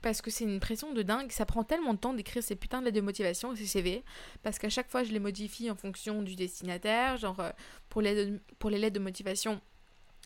parce 0.01 0.21
que 0.21 0.31
c'est 0.31 0.43
une 0.43 0.59
pression 0.59 0.93
de 0.93 1.01
dingue. 1.01 1.31
Ça 1.31 1.45
prend 1.45 1.63
tellement 1.63 1.93
de 1.93 1.99
temps 1.99 2.13
d'écrire 2.13 2.43
ces 2.43 2.55
putains 2.55 2.79
de 2.79 2.85
lettres 2.85 2.97
de 2.97 3.01
motivation 3.01 3.53
et 3.53 3.55
ces 3.55 3.65
CV, 3.65 4.03
parce 4.43 4.59
qu'à 4.59 4.69
chaque 4.69 4.89
fois, 4.89 5.03
je 5.03 5.11
les 5.11 5.19
modifie 5.19 5.69
en 5.71 5.75
fonction 5.75 6.21
du 6.21 6.35
destinataire. 6.35 7.17
Genre, 7.17 7.39
euh, 7.39 7.51
pour 7.89 8.01
les, 8.01 8.39
pour 8.59 8.69
les 8.69 8.77
lettres 8.77 8.95
de 8.95 9.03
motivation, 9.03 9.61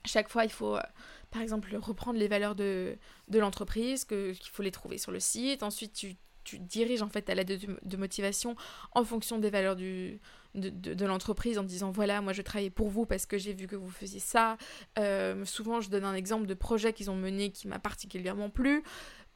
chaque 0.05 0.29
fois, 0.29 0.43
il 0.43 0.51
faut, 0.51 0.75
euh, 0.75 0.81
par 1.29 1.41
exemple, 1.41 1.75
reprendre 1.75 2.19
les 2.19 2.27
valeurs 2.27 2.55
de, 2.55 2.97
de 3.27 3.39
l'entreprise, 3.39 4.05
qu'il 4.05 4.35
faut 4.51 4.63
les 4.63 4.71
trouver 4.71 4.97
sur 4.97 5.11
le 5.11 5.19
site. 5.19 5.63
Ensuite, 5.63 5.93
tu 5.93 6.15
tu 6.43 6.59
diriges 6.59 7.01
en 7.01 7.09
fait 7.09 7.23
ta 7.23 7.35
lettre 7.35 7.53
de, 7.83 7.97
motivation 7.97 8.55
en 8.93 9.03
fonction 9.03 9.37
des 9.37 9.49
valeurs 9.49 9.75
du, 9.75 10.19
de, 10.55 11.05
l'entreprise 11.05 11.57
en 11.57 11.63
disant 11.63 11.91
voilà 11.91 12.21
moi 12.21 12.33
je 12.33 12.41
travaille 12.41 12.69
pour 12.69 12.89
vous 12.89 13.05
parce 13.05 13.25
que 13.25 13.37
j'ai 13.37 13.53
vu 13.53 13.67
que 13.67 13.75
vous 13.75 13.89
faisiez 13.89 14.19
ça 14.19 14.57
euh, 14.99 15.45
souvent 15.45 15.81
je 15.81 15.89
donne 15.89 16.03
un 16.03 16.15
exemple 16.15 16.47
de 16.47 16.53
projet 16.53 16.93
qu'ils 16.93 17.09
ont 17.09 17.15
mené 17.15 17.51
qui 17.51 17.67
m'a 17.67 17.79
particulièrement 17.79 18.49
plu 18.49 18.83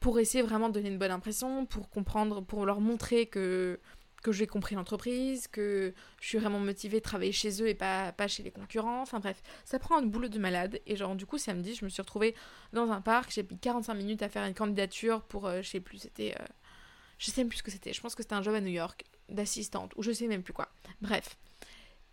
pour 0.00 0.18
essayer 0.18 0.42
vraiment 0.42 0.68
de 0.68 0.74
donner 0.74 0.88
une 0.88 0.98
bonne 0.98 1.10
impression 1.10 1.66
pour 1.66 1.88
comprendre 1.90 2.42
pour 2.42 2.66
leur 2.66 2.80
montrer 2.80 3.26
que 3.26 3.80
que 4.26 4.32
j'ai 4.32 4.48
compris 4.48 4.74
l'entreprise, 4.74 5.46
que 5.46 5.94
je 6.20 6.26
suis 6.26 6.38
vraiment 6.38 6.58
motivée 6.58 6.98
de 6.98 7.02
travailler 7.04 7.30
chez 7.30 7.62
eux 7.62 7.68
et 7.68 7.74
pas, 7.74 8.10
pas 8.10 8.26
chez 8.26 8.42
les 8.42 8.50
concurrents. 8.50 9.02
Enfin 9.02 9.20
bref, 9.20 9.40
ça 9.64 9.78
prend 9.78 9.98
un 9.98 10.02
boulot 10.02 10.26
de 10.26 10.38
malade. 10.40 10.80
Et 10.86 10.96
genre, 10.96 11.14
du 11.14 11.26
coup, 11.26 11.38
samedi, 11.38 11.76
je 11.76 11.84
me 11.84 11.88
suis 11.88 12.02
retrouvée 12.02 12.34
dans 12.72 12.90
un 12.90 13.00
parc. 13.00 13.30
J'ai 13.30 13.44
mis 13.44 13.56
45 13.56 13.94
minutes 13.94 14.22
à 14.22 14.28
faire 14.28 14.44
une 14.44 14.54
candidature 14.54 15.22
pour, 15.22 15.46
euh, 15.46 15.62
je 15.62 15.68
sais 15.68 15.80
plus, 15.80 15.98
c'était 15.98 16.34
euh, 16.40 16.44
je 17.18 17.30
sais 17.30 17.40
même 17.40 17.48
plus 17.48 17.58
ce 17.58 17.62
que 17.62 17.70
c'était. 17.70 17.92
Je 17.92 18.00
pense 18.00 18.16
que 18.16 18.22
c'était 18.22 18.34
un 18.34 18.42
job 18.42 18.54
à 18.54 18.60
New 18.60 18.72
York 18.72 19.04
d'assistante 19.28 19.92
ou 19.96 20.02
je 20.02 20.10
sais 20.10 20.26
même 20.26 20.42
plus 20.42 20.52
quoi. 20.52 20.68
Bref. 21.00 21.36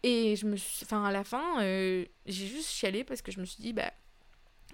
Et 0.03 0.35
je 0.35 0.45
me 0.45 0.55
suis. 0.55 0.85
Enfin, 0.85 1.03
à 1.05 1.11
la 1.11 1.23
fin, 1.23 1.61
euh, 1.63 2.05
j'ai 2.27 2.45
juste 2.45 2.69
chialé 2.69 3.03
parce 3.03 3.23
que 3.23 3.31
je 3.31 3.39
me 3.39 3.45
suis 3.45 3.61
dit, 3.61 3.73
bah. 3.73 3.91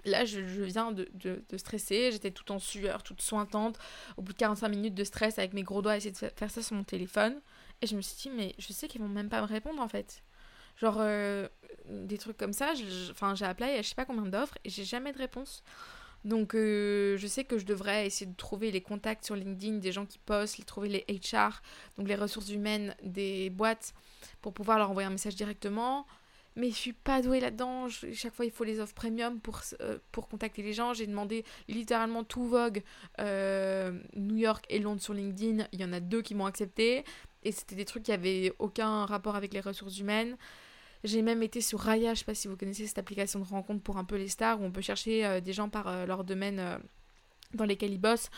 Là, 0.04 0.24
je, 0.24 0.40
viens 0.40 0.92
de, 0.92 1.08
stresser, 1.56 2.10
j'étais 2.12 2.30
tout 2.30 2.50
en 2.52 2.58
sueur, 2.58 3.02
toute 3.02 3.20
sointante, 3.20 3.78
au 4.16 4.22
bout 4.22 4.32
de 4.32 4.38
45 4.38 4.68
minutes 4.68 4.94
de 4.94 5.04
stress 5.04 5.38
avec 5.38 5.52
mes 5.52 5.62
gros 5.62 5.82
doigts 5.82 5.96
essayer 5.96 6.12
de 6.12 6.16
faire 6.16 6.50
ça 6.50 6.62
sur 6.62 6.76
mon 6.76 6.84
téléphone. 6.84 7.40
Et 7.82 7.86
je 7.86 7.96
me 7.96 8.00
suis 8.00 8.16
dit, 8.16 8.36
mais 8.36 8.54
je 8.58 8.72
sais 8.72 8.88
qu'ils 8.88 9.00
vont 9.00 9.08
même 9.08 9.28
pas 9.28 9.40
me 9.40 9.46
répondre 9.46 9.80
en 9.80 9.88
fait. 9.88 10.22
Genre, 10.76 10.96
euh, 11.00 11.48
des 11.88 12.18
trucs 12.18 12.36
comme 12.36 12.52
ça, 12.52 12.72
j'ai 12.74 13.44
appelé 13.44 13.70
à 13.70 13.82
je 13.82 13.88
sais 13.88 13.94
pas 13.94 14.04
combien 14.04 14.26
d'offres 14.26 14.56
et 14.64 14.70
j'ai 14.70 14.84
jamais 14.84 15.12
de 15.12 15.18
réponse. 15.18 15.62
Donc 16.24 16.54
euh, 16.54 17.16
je 17.16 17.26
sais 17.26 17.44
que 17.44 17.58
je 17.58 17.64
devrais 17.64 18.06
essayer 18.06 18.30
de 18.30 18.36
trouver 18.36 18.70
les 18.70 18.82
contacts 18.82 19.24
sur 19.24 19.36
LinkedIn 19.36 19.78
des 19.78 19.92
gens 19.92 20.04
qui 20.04 20.18
postent, 20.18 20.64
trouver 20.66 20.88
les 20.88 21.04
HR, 21.08 21.62
donc 21.96 22.08
les 22.08 22.14
ressources 22.14 22.50
humaines 22.50 22.94
des 23.02 23.48
boîtes, 23.50 23.94
pour 24.42 24.52
pouvoir 24.52 24.78
leur 24.78 24.90
envoyer 24.90 25.06
un 25.06 25.12
message 25.12 25.34
directement. 25.34 26.06
Mais 26.60 26.68
je 26.68 26.74
suis 26.74 26.92
pas 26.92 27.22
douée 27.22 27.40
là-dedans. 27.40 27.88
Chaque 27.88 28.34
fois, 28.34 28.44
il 28.44 28.50
faut 28.50 28.64
les 28.64 28.80
offres 28.80 28.92
premium 28.92 29.40
pour, 29.40 29.60
euh, 29.80 29.98
pour 30.12 30.28
contacter 30.28 30.60
les 30.62 30.74
gens. 30.74 30.92
J'ai 30.92 31.06
demandé 31.06 31.42
littéralement 31.68 32.22
tout 32.22 32.46
Vogue, 32.46 32.82
euh, 33.18 33.98
New 34.14 34.36
York 34.36 34.66
et 34.68 34.78
Londres 34.78 35.00
sur 35.00 35.14
LinkedIn. 35.14 35.66
Il 35.72 35.80
y 35.80 35.84
en 35.86 35.92
a 35.94 36.00
deux 36.00 36.20
qui 36.20 36.34
m'ont 36.34 36.44
accepté. 36.44 37.02
Et 37.44 37.52
c'était 37.52 37.76
des 37.76 37.86
trucs 37.86 38.02
qui 38.02 38.12
avaient 38.12 38.52
aucun 38.58 39.06
rapport 39.06 39.36
avec 39.36 39.54
les 39.54 39.60
ressources 39.60 39.98
humaines. 39.98 40.36
J'ai 41.02 41.22
même 41.22 41.42
été 41.42 41.62
sur 41.62 41.80
Raya, 41.80 42.12
je 42.12 42.18
sais 42.18 42.24
pas 42.26 42.34
si 42.34 42.46
vous 42.46 42.58
connaissez 42.58 42.86
cette 42.86 42.98
application 42.98 43.40
de 43.40 43.46
rencontre 43.46 43.82
pour 43.82 43.96
un 43.96 44.04
peu 44.04 44.16
les 44.16 44.28
stars, 44.28 44.60
où 44.60 44.64
on 44.64 44.70
peut 44.70 44.82
chercher 44.82 45.24
euh, 45.24 45.40
des 45.40 45.54
gens 45.54 45.70
par 45.70 46.06
leur 46.06 46.24
domaine 46.24 46.78
dans 47.54 47.64
lesquels 47.64 47.92
ils 47.92 48.00
bossent. 48.00 48.30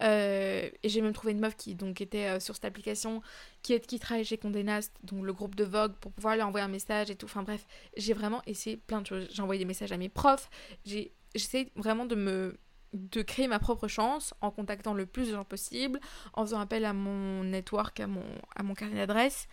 et 0.00 0.70
j'ai 0.84 1.00
même 1.00 1.12
trouvé 1.12 1.32
une 1.32 1.40
meuf 1.40 1.56
qui 1.56 1.74
donc 1.74 2.00
était 2.00 2.38
sur 2.40 2.54
cette 2.54 2.64
application, 2.64 3.22
qui, 3.62 3.78
qui 3.80 3.98
travaille 3.98 4.24
chez 4.24 4.38
Condé 4.38 4.62
Nast, 4.62 4.92
donc 5.02 5.24
le 5.24 5.32
groupe 5.32 5.54
de 5.54 5.64
Vogue, 5.64 5.94
pour 6.00 6.12
pouvoir 6.12 6.36
lui 6.36 6.42
envoyer 6.42 6.64
un 6.64 6.68
message 6.68 7.10
et 7.10 7.16
tout. 7.16 7.26
Enfin 7.26 7.42
bref, 7.42 7.66
j'ai 7.96 8.12
vraiment 8.12 8.42
essayé 8.46 8.76
plein 8.76 9.00
de 9.00 9.06
choses. 9.06 9.28
J'ai 9.30 9.42
envoyé 9.42 9.58
des 9.58 9.64
messages 9.64 9.92
à 9.92 9.96
mes 9.96 10.08
profs. 10.08 10.48
J'ai 10.84 11.12
j'essaie 11.34 11.70
vraiment 11.76 12.06
de 12.06 12.14
me 12.14 12.58
de 12.92 13.22
créer 13.22 13.46
ma 13.46 13.60
propre 13.60 13.86
chance 13.86 14.34
en 14.40 14.50
contactant 14.50 14.94
le 14.94 15.06
plus 15.06 15.28
de 15.28 15.32
gens 15.32 15.44
possible, 15.44 16.00
en 16.32 16.44
faisant 16.44 16.58
appel 16.58 16.84
à 16.84 16.92
mon 16.92 17.44
network, 17.44 18.00
à 18.00 18.08
mon, 18.08 18.24
à 18.56 18.64
mon 18.64 18.74
carnet 18.74 18.96
d'adresse. 18.96 19.46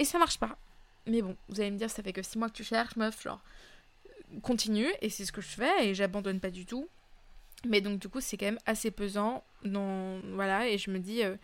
Et 0.00 0.04
ça 0.04 0.18
marche 0.18 0.38
pas. 0.38 0.58
Mais 1.06 1.22
bon, 1.22 1.36
vous 1.48 1.60
allez 1.60 1.70
me 1.70 1.78
dire, 1.78 1.90
ça 1.90 2.02
fait 2.02 2.12
que 2.12 2.22
6 2.22 2.38
mois 2.38 2.48
que 2.48 2.54
tu 2.54 2.64
cherches, 2.64 2.96
meuf, 2.96 3.22
genre, 3.22 3.40
continue, 4.42 4.88
et 5.00 5.10
c'est 5.10 5.24
ce 5.24 5.30
que 5.30 5.40
je 5.40 5.46
fais, 5.46 5.86
et 5.86 5.94
j'abandonne 5.94 6.40
pas 6.40 6.50
du 6.50 6.66
tout. 6.66 6.88
Mais 7.66 7.80
donc, 7.80 8.00
du 8.00 8.08
coup, 8.08 8.20
c'est 8.20 8.36
quand 8.36 8.46
même 8.46 8.58
assez 8.66 8.90
pesant, 8.90 9.44
dans... 9.64 10.20
voilà, 10.34 10.68
et 10.68 10.78
je 10.78 10.90
me 10.90 10.98
dis, 10.98 11.22
euh, 11.22 11.36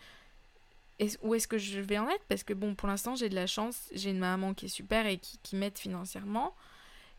où 1.21 1.33
est-ce 1.33 1.47
que 1.47 1.57
je 1.57 1.79
vais 1.79 1.97
en 1.97 2.09
être? 2.09 2.23
Parce 2.27 2.43
que 2.43 2.53
bon, 2.53 2.75
pour 2.75 2.87
l'instant, 2.87 3.15
j'ai 3.15 3.29
de 3.29 3.35
la 3.35 3.47
chance, 3.47 3.89
j'ai 3.93 4.09
une 4.09 4.19
maman 4.19 4.53
qui 4.53 4.65
est 4.65 4.69
super 4.69 5.05
et 5.05 5.17
qui, 5.17 5.55
m'aide 5.55 5.77
financièrement, 5.77 6.55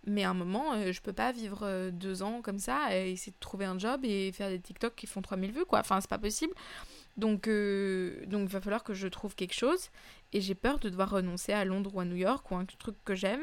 mais 0.07 0.25
à 0.25 0.31
un 0.31 0.35
moment, 0.35 0.75
euh, 0.75 0.93
je 0.93 1.01
peux 1.01 1.13
pas 1.13 1.33
vivre 1.33 1.61
euh, 1.63 1.91
deux 1.91 2.23
ans 2.23 2.43
comme 2.43 2.59
ça, 2.59 2.95
et 2.95 3.13
essayer 3.13 3.33
de 3.33 3.41
trouver 3.41 3.65
un 3.65 3.79
job 3.79 4.05
et 4.05 4.33
faire 4.33 4.51
des 4.51 4.61
TikTok 4.61 4.95
qui 4.95 5.07
font 5.07 5.23
3000 5.23 5.53
vues, 5.53 5.65
quoi, 5.65 5.81
enfin, 5.81 6.01
c'est 6.01 6.11
pas 6.11 6.19
possible. 6.19 6.53
Donc, 7.17 7.49
euh, 7.49 8.25
donc 8.27 8.49
il 8.49 8.53
va 8.53 8.61
falloir 8.61 8.83
que 8.83 8.95
je 8.95 9.07
trouve 9.09 9.35
quelque 9.35 9.55
chose. 9.55 9.91
Et 10.33 10.41
j'ai 10.41 10.55
peur 10.55 10.79
de 10.79 10.89
devoir 10.89 11.11
renoncer 11.11 11.53
à 11.53 11.65
Londres 11.65 11.95
ou 11.95 12.01
à 12.01 12.05
New 12.05 12.17
York 12.17 12.51
ou 12.51 12.57
un 12.57 12.65
truc 12.65 12.97
que 13.05 13.15
j'aime. 13.15 13.43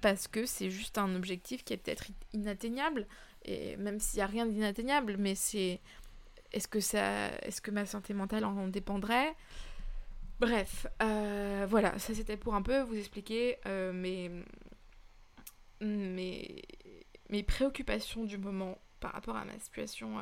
Parce 0.00 0.28
que 0.28 0.46
c'est 0.46 0.70
juste 0.70 0.96
un 0.96 1.14
objectif 1.14 1.62
qui 1.62 1.74
est 1.74 1.76
peut-être 1.76 2.06
inatteignable. 2.32 3.06
Et 3.44 3.76
même 3.76 4.00
s'il 4.00 4.18
n'y 4.18 4.22
a 4.22 4.26
rien 4.26 4.46
d'inatteignable, 4.46 5.16
mais 5.18 5.34
c'est. 5.34 5.80
Est-ce 6.52 6.68
que, 6.68 6.80
ça... 6.80 7.28
Est-ce 7.42 7.60
que 7.60 7.70
ma 7.70 7.86
santé 7.86 8.12
mentale 8.14 8.44
en 8.44 8.68
dépendrait? 8.68 9.34
Bref, 10.40 10.86
euh, 11.02 11.66
voilà, 11.68 11.98
ça 11.98 12.14
c'était 12.14 12.36
pour 12.36 12.54
un 12.54 12.62
peu 12.62 12.80
vous 12.80 12.96
expliquer 12.96 13.58
euh, 13.66 13.92
mes... 13.92 14.30
mes... 15.80 16.62
mes 17.30 17.42
préoccupations 17.42 18.24
du 18.24 18.38
moment 18.38 18.78
par 18.98 19.12
rapport 19.12 19.36
à 19.36 19.44
ma 19.44 19.58
situation 19.58 20.16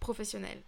professionnelle. 0.00 0.60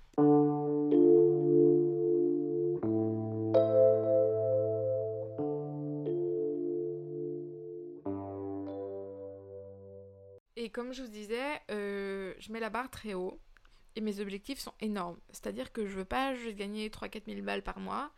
Comme 10.81 10.95
je 10.95 11.03
vous 11.03 11.09
disais, 11.09 11.61
euh, 11.71 12.33
je 12.38 12.51
mets 12.51 12.59
la 12.59 12.71
barre 12.71 12.88
très 12.88 13.12
haut 13.12 13.38
et 13.97 14.01
mes 14.01 14.19
objectifs 14.19 14.61
sont 14.61 14.73
énormes. 14.81 15.19
C'est-à-dire 15.29 15.73
que 15.73 15.85
je 15.85 15.95
veux 15.95 16.07
pas 16.07 16.35
juste 16.35 16.57
gagner 16.57 16.88
3-4 16.88 17.27
000 17.27 17.43
balles 17.43 17.62
par 17.62 17.81
mois. 17.81 18.11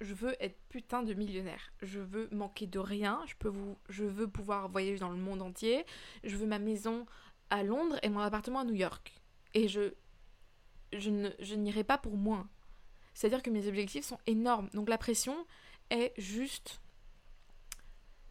Je 0.00 0.14
veux 0.14 0.36
être 0.38 0.56
putain 0.68 1.02
de 1.02 1.12
millionnaire. 1.12 1.72
Je 1.82 1.98
veux 1.98 2.28
manquer 2.30 2.68
de 2.68 2.78
rien. 2.78 3.20
Je, 3.26 3.34
peux 3.34 3.48
vous, 3.48 3.76
je 3.88 4.04
veux 4.04 4.28
pouvoir 4.28 4.68
voyager 4.68 5.00
dans 5.00 5.10
le 5.10 5.16
monde 5.16 5.42
entier. 5.42 5.84
Je 6.22 6.36
veux 6.36 6.46
ma 6.46 6.60
maison 6.60 7.04
à 7.50 7.64
Londres 7.64 7.98
et 8.04 8.10
mon 8.10 8.20
appartement 8.20 8.60
à 8.60 8.64
New 8.64 8.74
York. 8.74 9.20
Et 9.54 9.66
je, 9.66 9.92
je 10.92 11.54
n'irai 11.56 11.82
pas 11.82 11.98
pour 11.98 12.16
moins. 12.16 12.48
C'est-à-dire 13.12 13.42
que 13.42 13.50
mes 13.50 13.66
objectifs 13.66 14.04
sont 14.04 14.20
énormes. 14.28 14.68
Donc 14.72 14.88
la 14.88 14.98
pression 14.98 15.34
est 15.90 16.12
juste 16.16 16.80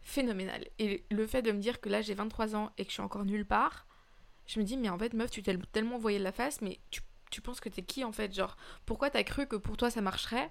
phénoménal. 0.02 0.66
Et 0.78 1.04
le 1.10 1.26
fait 1.26 1.42
de 1.42 1.52
me 1.52 1.60
dire 1.60 1.80
que 1.80 1.88
là 1.88 2.02
j'ai 2.02 2.14
23 2.14 2.56
ans 2.56 2.70
et 2.78 2.84
que 2.84 2.90
je 2.90 2.94
suis 2.94 3.02
encore 3.02 3.24
nulle 3.24 3.46
part, 3.46 3.86
je 4.46 4.58
me 4.58 4.64
dis 4.64 4.76
mais 4.76 4.88
en 4.88 4.98
fait 4.98 5.14
meuf 5.14 5.30
tu 5.30 5.42
t'es 5.42 5.56
tellement 5.72 5.98
voyé 5.98 6.18
de 6.18 6.24
la 6.24 6.32
face 6.32 6.60
mais 6.60 6.80
tu, 6.90 7.02
tu 7.30 7.40
penses 7.40 7.60
que 7.60 7.68
t'es 7.68 7.82
qui 7.82 8.04
en 8.04 8.12
fait? 8.12 8.34
Genre 8.34 8.56
pourquoi 8.86 9.10
t'as 9.10 9.22
cru 9.22 9.46
que 9.46 9.56
pour 9.56 9.76
toi 9.76 9.90
ça 9.90 10.00
marcherait 10.00 10.50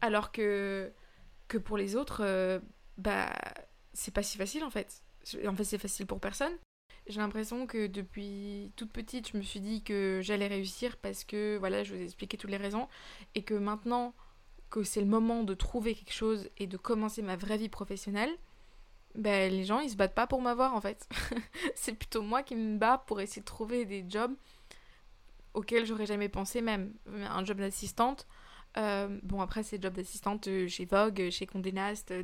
alors 0.00 0.32
que, 0.32 0.92
que 1.48 1.58
pour 1.58 1.76
les 1.76 1.96
autres 1.96 2.22
euh, 2.22 2.60
bah 2.98 3.32
c'est 3.92 4.14
pas 4.14 4.22
si 4.22 4.36
facile 4.38 4.64
en 4.64 4.70
fait? 4.70 5.02
En 5.46 5.54
fait 5.54 5.64
c'est 5.64 5.78
facile 5.78 6.06
pour 6.06 6.20
personne. 6.20 6.52
J'ai 7.06 7.20
l'impression 7.20 7.66
que 7.66 7.86
depuis 7.86 8.72
toute 8.76 8.92
petite 8.92 9.30
je 9.32 9.36
me 9.38 9.42
suis 9.42 9.60
dit 9.60 9.82
que 9.82 10.20
j'allais 10.22 10.46
réussir 10.46 10.98
parce 10.98 11.24
que 11.24 11.56
voilà 11.58 11.82
je 11.82 11.94
vous 11.94 12.00
ai 12.00 12.04
expliqué 12.04 12.36
toutes 12.36 12.50
les 12.50 12.56
raisons 12.58 12.88
et 13.34 13.42
que 13.42 13.54
maintenant 13.54 14.14
que 14.68 14.84
c'est 14.84 15.00
le 15.00 15.06
moment 15.06 15.42
de 15.42 15.54
trouver 15.54 15.94
quelque 15.94 16.12
chose 16.12 16.48
et 16.58 16.66
de 16.66 16.76
commencer 16.76 17.22
ma 17.22 17.36
vraie 17.36 17.56
vie 17.56 17.68
professionnelle, 17.68 18.30
ben, 19.14 19.50
les 19.50 19.64
gens 19.64 19.80
ils 19.80 19.90
se 19.90 19.96
battent 19.96 20.14
pas 20.14 20.26
pour 20.26 20.40
m'avoir 20.40 20.74
en 20.74 20.80
fait. 20.80 21.08
c'est 21.74 21.94
plutôt 21.94 22.22
moi 22.22 22.42
qui 22.42 22.54
me 22.56 22.78
bats 22.78 23.02
pour 23.06 23.20
essayer 23.20 23.40
de 23.40 23.46
trouver 23.46 23.84
des 23.84 24.04
jobs 24.08 24.34
auxquels 25.54 25.84
j'aurais 25.84 26.06
jamais 26.06 26.28
pensé 26.28 26.60
même. 26.60 26.92
Un 27.06 27.44
job 27.44 27.58
d'assistante. 27.58 28.26
Euh, 28.76 29.18
bon 29.24 29.40
après 29.40 29.64
c'est 29.64 29.82
job 29.82 29.94
d'assistante 29.94 30.46
euh, 30.46 30.68
chez 30.68 30.84
Vogue, 30.84 31.28
chez 31.30 31.44
Condé 31.46 31.72
Nast, 31.72 32.14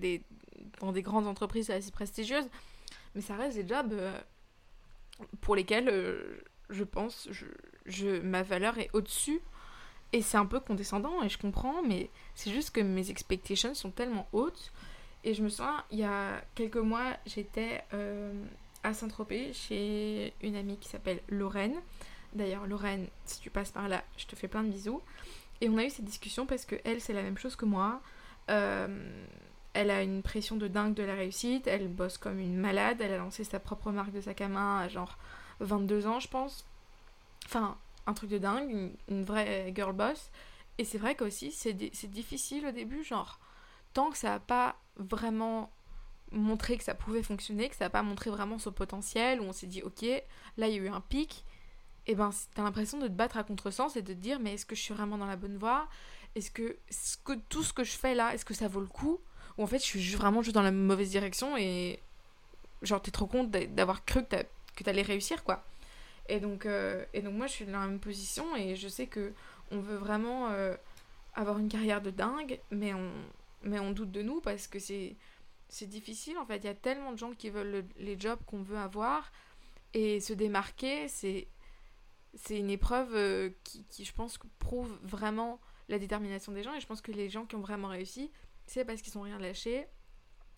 dans 0.81 0.93
des 0.93 1.03
grandes 1.03 1.27
entreprises 1.27 1.71
assez 1.71 1.91
prestigieuses. 1.91 2.49
Mais 3.15 3.21
ça 3.21 3.35
reste 3.35 3.57
des 3.57 3.67
jobs 3.67 3.93
euh, 3.93 4.17
pour 5.41 5.57
lesquels 5.57 5.93
je 6.71 6.85
pense 6.85 7.29
je, 7.31 7.47
je, 7.87 8.21
ma 8.21 8.43
valeur 8.43 8.79
est 8.79 8.91
au-dessus. 8.93 9.41
Et 10.13 10.23
c'est 10.23 10.37
un 10.37 10.47
peu 10.47 10.61
condescendant 10.61 11.23
et 11.25 11.29
je 11.29 11.37
comprends, 11.37 11.83
mais 11.83 12.11
c'est 12.37 12.53
juste 12.53 12.71
que 12.71 12.81
mes 12.81 13.11
expectations 13.11 13.75
sont 13.75 13.91
tellement 13.91 14.29
hautes 14.33 14.73
et 15.27 15.35
je 15.35 15.43
me 15.43 15.49
souviens, 15.49 15.83
il 15.91 15.99
y 15.99 16.05
a 16.05 16.41
quelques 16.55 16.77
mois, 16.77 17.17
j'étais 17.27 17.83
euh, 17.93 18.33
à 18.85 18.95
Saint-Tropez 18.95 19.53
chez 19.53 20.33
une 20.41 20.55
amie 20.55 20.79
qui 20.79 20.89
s'appelle 20.89 21.21
Lorraine. 21.29 21.75
D'ailleurs, 22.33 22.65
Lorraine, 22.69 23.09
si 23.25 23.41
tu 23.41 23.51
passes 23.51 23.73
par 23.73 23.89
là, 23.89 24.05
je 24.17 24.27
te 24.27 24.37
fais 24.37 24.47
plein 24.47 24.63
de 24.63 24.69
bisous. 24.69 25.03
Et 25.61 25.69
on 25.69 25.79
a 25.79 25.85
eu 25.85 25.91
cette 25.91 26.05
discussion 26.05 26.47
parce 26.47 26.65
que 26.65 26.77
elle, 26.85 27.01
c'est 27.01 27.13
la 27.13 27.25
même 27.25 27.39
chose 27.39 27.57
que 27.57 27.65
moi. 27.65 28.01
Euh, 28.51 29.27
elle 29.75 29.91
a 29.91 30.05
une 30.05 30.23
pression 30.23 30.55
de 30.55 30.69
dingue 30.69 30.95
de 30.95 31.03
la 31.03 31.15
réussite. 31.15 31.67
Elle 31.67 31.89
bosse 31.89 32.19
comme 32.19 32.39
une 32.39 32.57
malade. 32.57 33.01
Elle 33.01 33.13
a 33.13 33.19
lancé 33.19 33.43
sa 33.43 33.59
propre 33.59 33.91
marque 33.91 34.13
de 34.13 34.21
sac 34.21 34.41
à 34.43 34.49
main 34.49 34.79
à 34.79 34.87
genre 34.87 35.19
22 35.59 36.07
ans, 36.07 36.21
je 36.21 36.29
pense. 36.29 36.65
Enfin, 37.47 37.77
un 38.07 38.15
truc 38.15 38.31
de 38.31 38.39
dingue, 38.39 38.71
une, 38.71 38.93
une 39.09 39.25
vraie 39.25 39.73
girl 39.75 39.93
boss. 39.93 40.31
Et 40.79 40.85
c'est 40.85 40.99
vrai 40.99 41.17
qu'aussi, 41.17 41.51
c'est 41.51 41.73
difficile 41.73 42.65
au 42.69 42.71
début, 42.71 43.03
genre, 43.03 43.41
tant 43.97 44.11
que 44.11 44.19
ça 44.19 44.29
n'a 44.29 44.41
pas 44.41 44.77
vraiment 44.97 45.73
montré 46.31 46.77
que 46.77 46.85
ça 46.85 46.95
pouvait 46.95 47.23
fonctionner, 47.23 47.71
que 47.71 47.77
ça 47.77 47.87
n'a 47.87 47.91
pas 47.91 48.03
montré 48.03 48.29
vraiment 48.29 48.59
son 48.59 48.71
potentiel, 48.71 49.41
où 49.41 49.45
on 49.45 49.53
s'est 49.55 49.67
dit, 49.67 49.83
ok, 49.83 50.03
là 50.59 50.69
il 50.69 50.75
y 50.75 50.79
a 50.79 50.83
eu 50.83 50.89
un 50.89 51.01
pic, 51.01 51.47
et 52.07 52.15
ben 52.15 52.29
t'as 52.55 52.63
l'impression 52.63 52.99
de 52.99 53.07
te 53.07 53.13
battre 53.13 53.39
à 53.39 53.43
contresens 53.43 53.97
et 53.97 54.03
de 54.03 54.13
te 54.13 54.19
dire, 54.19 54.39
mais 54.39 54.53
est-ce 54.53 54.67
que 54.67 54.77
je 54.77 54.83
suis 54.83 54.93
vraiment 54.93 55.17
dans 55.17 55.25
la 55.25 55.37
bonne 55.37 55.57
voie? 55.57 55.89
Est-ce 56.35 56.51
que, 56.51 56.77
tout 57.49 57.63
ce 57.63 57.73
que 57.73 57.85
je 57.85 57.93
fais 57.93 58.15
là, 58.15 58.35
est-ce 58.35 58.45
que 58.45 58.53
ça 58.53 58.69
vaut 58.69 58.83
le 58.83 58.87
coup? 58.87 59.19
Ou 59.57 59.63
en 59.63 59.67
fait, 59.67 59.79
je 59.79 59.85
suis 59.85 60.15
vraiment 60.15 60.43
juste 60.43 60.55
dans 60.55 60.61
la 60.63 60.73
mauvaise 60.73 61.09
direction 61.09 61.57
et 61.57 61.99
genre 62.83 63.01
t'es 63.01 63.11
trop 63.11 63.25
content 63.25 63.59
d'avoir 63.71 64.05
cru 64.05 64.23
que 64.27 64.85
t'allais 64.85 65.01
réussir, 65.01 65.43
quoi. 65.43 65.65
Et 66.29 66.39
donc, 66.39 66.67
euh, 66.67 67.03
et 67.15 67.23
donc 67.23 67.33
moi 67.33 67.47
je 67.47 67.53
suis 67.53 67.65
dans 67.65 67.81
la 67.81 67.87
même 67.87 68.01
position 68.01 68.57
et 68.57 68.77
je 68.77 68.89
sais 68.89 69.07
que 69.07 69.33
on 69.71 69.81
veut 69.81 69.97
vraiment 69.97 70.51
euh, 70.51 70.75
avoir 71.35 71.59
une 71.59 71.71
carrière 71.71 72.03
de 72.03 72.11
dingue, 72.11 72.61
mais 72.71 72.93
on, 72.93 73.11
mais 73.63 73.79
on 73.79 73.93
doute 73.93 74.11
de 74.11 74.23
nous 74.23 74.41
parce 74.41 74.67
que 74.67 74.79
c'est 74.79 75.17
c'est 75.69 75.87
difficile 75.87 76.39
en 76.39 76.47
fait. 76.47 76.59
Il 76.59 76.65
y 76.65 76.69
a 76.69 76.75
tellement 76.75 77.13
de 77.13 77.19
gens 77.19 77.33
qui 77.33 77.51
veulent 77.51 77.87
les 77.97 78.19
jobs 78.19 78.39
qu'on 78.47 78.63
veut 78.63 78.79
avoir 78.79 79.33
et 79.95 80.21
se 80.21 80.33
démarquer, 80.33 81.09
c'est 81.09 81.49
c'est 82.35 82.59
une 82.59 82.71
épreuve 82.71 83.15
euh, 83.15 83.51
qui, 83.65 83.85
qui, 83.87 84.05
je 84.05 84.13
pense, 84.13 84.39
prouve 84.59 84.99
vraiment 85.03 85.61
la 85.89 85.99
détermination 85.99 86.53
des 86.53 86.63
gens. 86.63 86.75
Et 86.75 86.81
je 86.81 86.87
pense 86.87 87.01
que 87.01 87.13
les 87.13 87.31
gens 87.31 87.47
qui 87.47 87.57
ont 87.57 87.61
vraiment 87.61 87.89
réussi, 87.89 88.31
c'est 88.67 88.85
parce 88.85 89.01
qu'ils 89.01 89.13
sont 89.13 89.23
rien 89.23 89.39
lâché. 89.39 89.87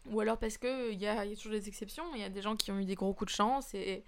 Ou 0.07 0.21
alors 0.21 0.39
parce 0.39 0.59
qu'il 0.59 0.99
y 0.99 1.07
a, 1.07 1.25
y 1.25 1.33
a 1.33 1.37
toujours 1.37 1.53
des 1.53 1.69
exceptions. 1.69 2.05
Il 2.15 2.21
y 2.21 2.25
a 2.25 2.31
des 2.31 2.43
gens 2.43 2.57
qui 2.57 2.73
ont 2.73 2.79
eu 2.79 2.85
des 2.85 2.95
gros 2.95 3.15
coups 3.15 3.31
de 3.31 3.37
chance. 3.37 3.75
Et, 3.75 4.05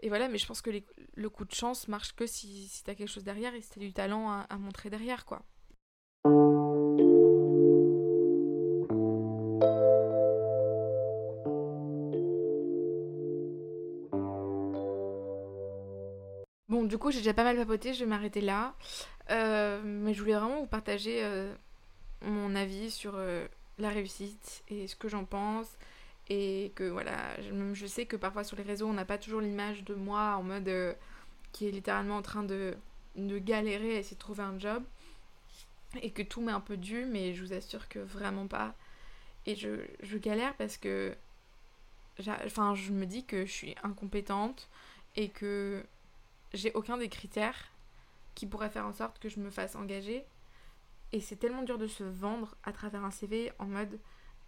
et 0.00 0.08
voilà, 0.08 0.28
mais 0.28 0.38
je 0.38 0.46
pense 0.46 0.62
que 0.62 0.70
le 1.14 1.30
coup 1.30 1.44
de 1.44 1.54
chance 1.54 1.88
marche 1.88 2.14
que 2.14 2.26
si, 2.26 2.68
si 2.68 2.84
tu 2.84 2.94
quelque 2.94 3.08
chose 3.08 3.24
derrière 3.24 3.54
et 3.54 3.60
si 3.60 3.70
tu 3.70 3.78
as 3.80 3.82
du 3.82 3.92
talent 3.92 4.30
à, 4.30 4.46
à 4.48 4.56
montrer 4.58 4.90
derrière, 4.90 5.24
quoi. 5.24 5.42
Du 16.88 16.98
coup, 16.98 17.10
j'ai 17.10 17.18
déjà 17.18 17.34
pas 17.34 17.44
mal 17.44 17.56
papoté, 17.56 17.94
je 17.94 18.00
vais 18.00 18.10
m'arrêter 18.10 18.40
là. 18.40 18.74
Euh, 19.30 19.80
mais 19.84 20.14
je 20.14 20.20
voulais 20.20 20.34
vraiment 20.34 20.60
vous 20.60 20.66
partager 20.66 21.24
euh, 21.24 21.52
mon 22.22 22.54
avis 22.54 22.90
sur 22.90 23.14
euh, 23.16 23.46
la 23.78 23.90
réussite 23.90 24.62
et 24.68 24.86
ce 24.86 24.96
que 24.96 25.08
j'en 25.08 25.24
pense. 25.24 25.68
Et 26.28 26.72
que 26.74 26.84
voilà, 26.84 27.40
je, 27.40 27.74
je, 27.74 27.86
sais 27.86 28.06
que 28.06 28.16
parfois 28.16 28.42
sur 28.44 28.56
les 28.56 28.64
réseaux, 28.64 28.88
on 28.88 28.92
n'a 28.92 29.04
pas 29.04 29.18
toujours 29.18 29.40
l'image 29.40 29.84
de 29.84 29.94
moi 29.94 30.36
en 30.36 30.42
mode 30.42 30.96
qui 31.52 31.68
est 31.68 31.70
littéralement 31.70 32.16
en 32.16 32.22
train 32.22 32.42
de, 32.42 32.74
de 33.14 33.38
galérer 33.38 33.96
à 33.96 33.98
essayer 34.00 34.16
de 34.16 34.20
trouver 34.20 34.42
un 34.42 34.58
job. 34.58 34.82
Et 36.02 36.10
que 36.10 36.22
tout 36.22 36.40
m'est 36.40 36.52
un 36.52 36.60
peu 36.60 36.76
dû, 36.76 37.06
mais 37.06 37.32
je 37.32 37.44
vous 37.44 37.52
assure 37.52 37.88
que 37.88 38.00
vraiment 38.00 38.48
pas. 38.48 38.74
Et 39.46 39.54
je, 39.54 39.80
je 40.02 40.18
galère 40.18 40.54
parce 40.56 40.76
que. 40.76 41.14
Enfin, 42.44 42.74
je 42.74 42.92
me 42.92 43.06
dis 43.06 43.24
que 43.24 43.44
je 43.44 43.52
suis 43.52 43.74
incompétente 43.82 44.68
et 45.16 45.28
que 45.28 45.84
j'ai 46.56 46.72
aucun 46.72 46.98
des 46.98 47.08
critères 47.08 47.72
qui 48.34 48.46
pourraient 48.46 48.70
faire 48.70 48.86
en 48.86 48.92
sorte 48.92 49.18
que 49.18 49.28
je 49.28 49.40
me 49.40 49.50
fasse 49.50 49.76
engager. 49.76 50.24
Et 51.12 51.20
c'est 51.20 51.36
tellement 51.36 51.62
dur 51.62 51.78
de 51.78 51.86
se 51.86 52.04
vendre 52.04 52.56
à 52.64 52.72
travers 52.72 53.04
un 53.04 53.10
CV 53.10 53.52
en 53.58 53.66
mode 53.66 53.98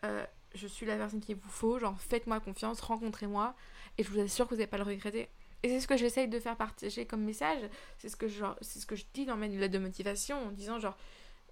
euh, 0.05 0.25
je 0.55 0.67
suis 0.67 0.87
la 0.87 0.97
personne 0.97 1.21
qu'il 1.21 1.37
vous 1.37 1.49
faut, 1.49 1.79
genre 1.79 1.99
faites-moi 2.01 2.41
confiance, 2.41 2.81
rencontrez-moi, 2.81 3.55
et 3.97 4.03
je 4.03 4.11
vous 4.11 4.21
assure 4.21 4.47
que 4.47 4.51
vous 4.51 4.57
n'allez 4.57 4.67
pas 4.67 4.79
le 4.79 4.85
regretter. 4.85 5.29
Et 5.63 5.69
c'est 5.69 5.81
ce 5.81 5.89
que 5.89 5.97
j'essaye 5.97 6.29
de 6.29 6.39
faire 6.39 6.57
partager 6.57 7.05
comme 7.07 7.23
message, 7.23 7.69
c'est 7.99 8.09
ce 8.09 8.17
que 8.17 8.29
je, 8.29 8.45
ce 8.61 8.87
que 8.87 8.97
je 8.97 9.05
dis 9.13 9.27
dans 9.27 9.37
mes 9.37 9.49
lettres 9.49 9.75
de 9.75 9.79
motivation 9.79 10.47
en 10.47 10.51
disant 10.53 10.79
genre 10.79 10.97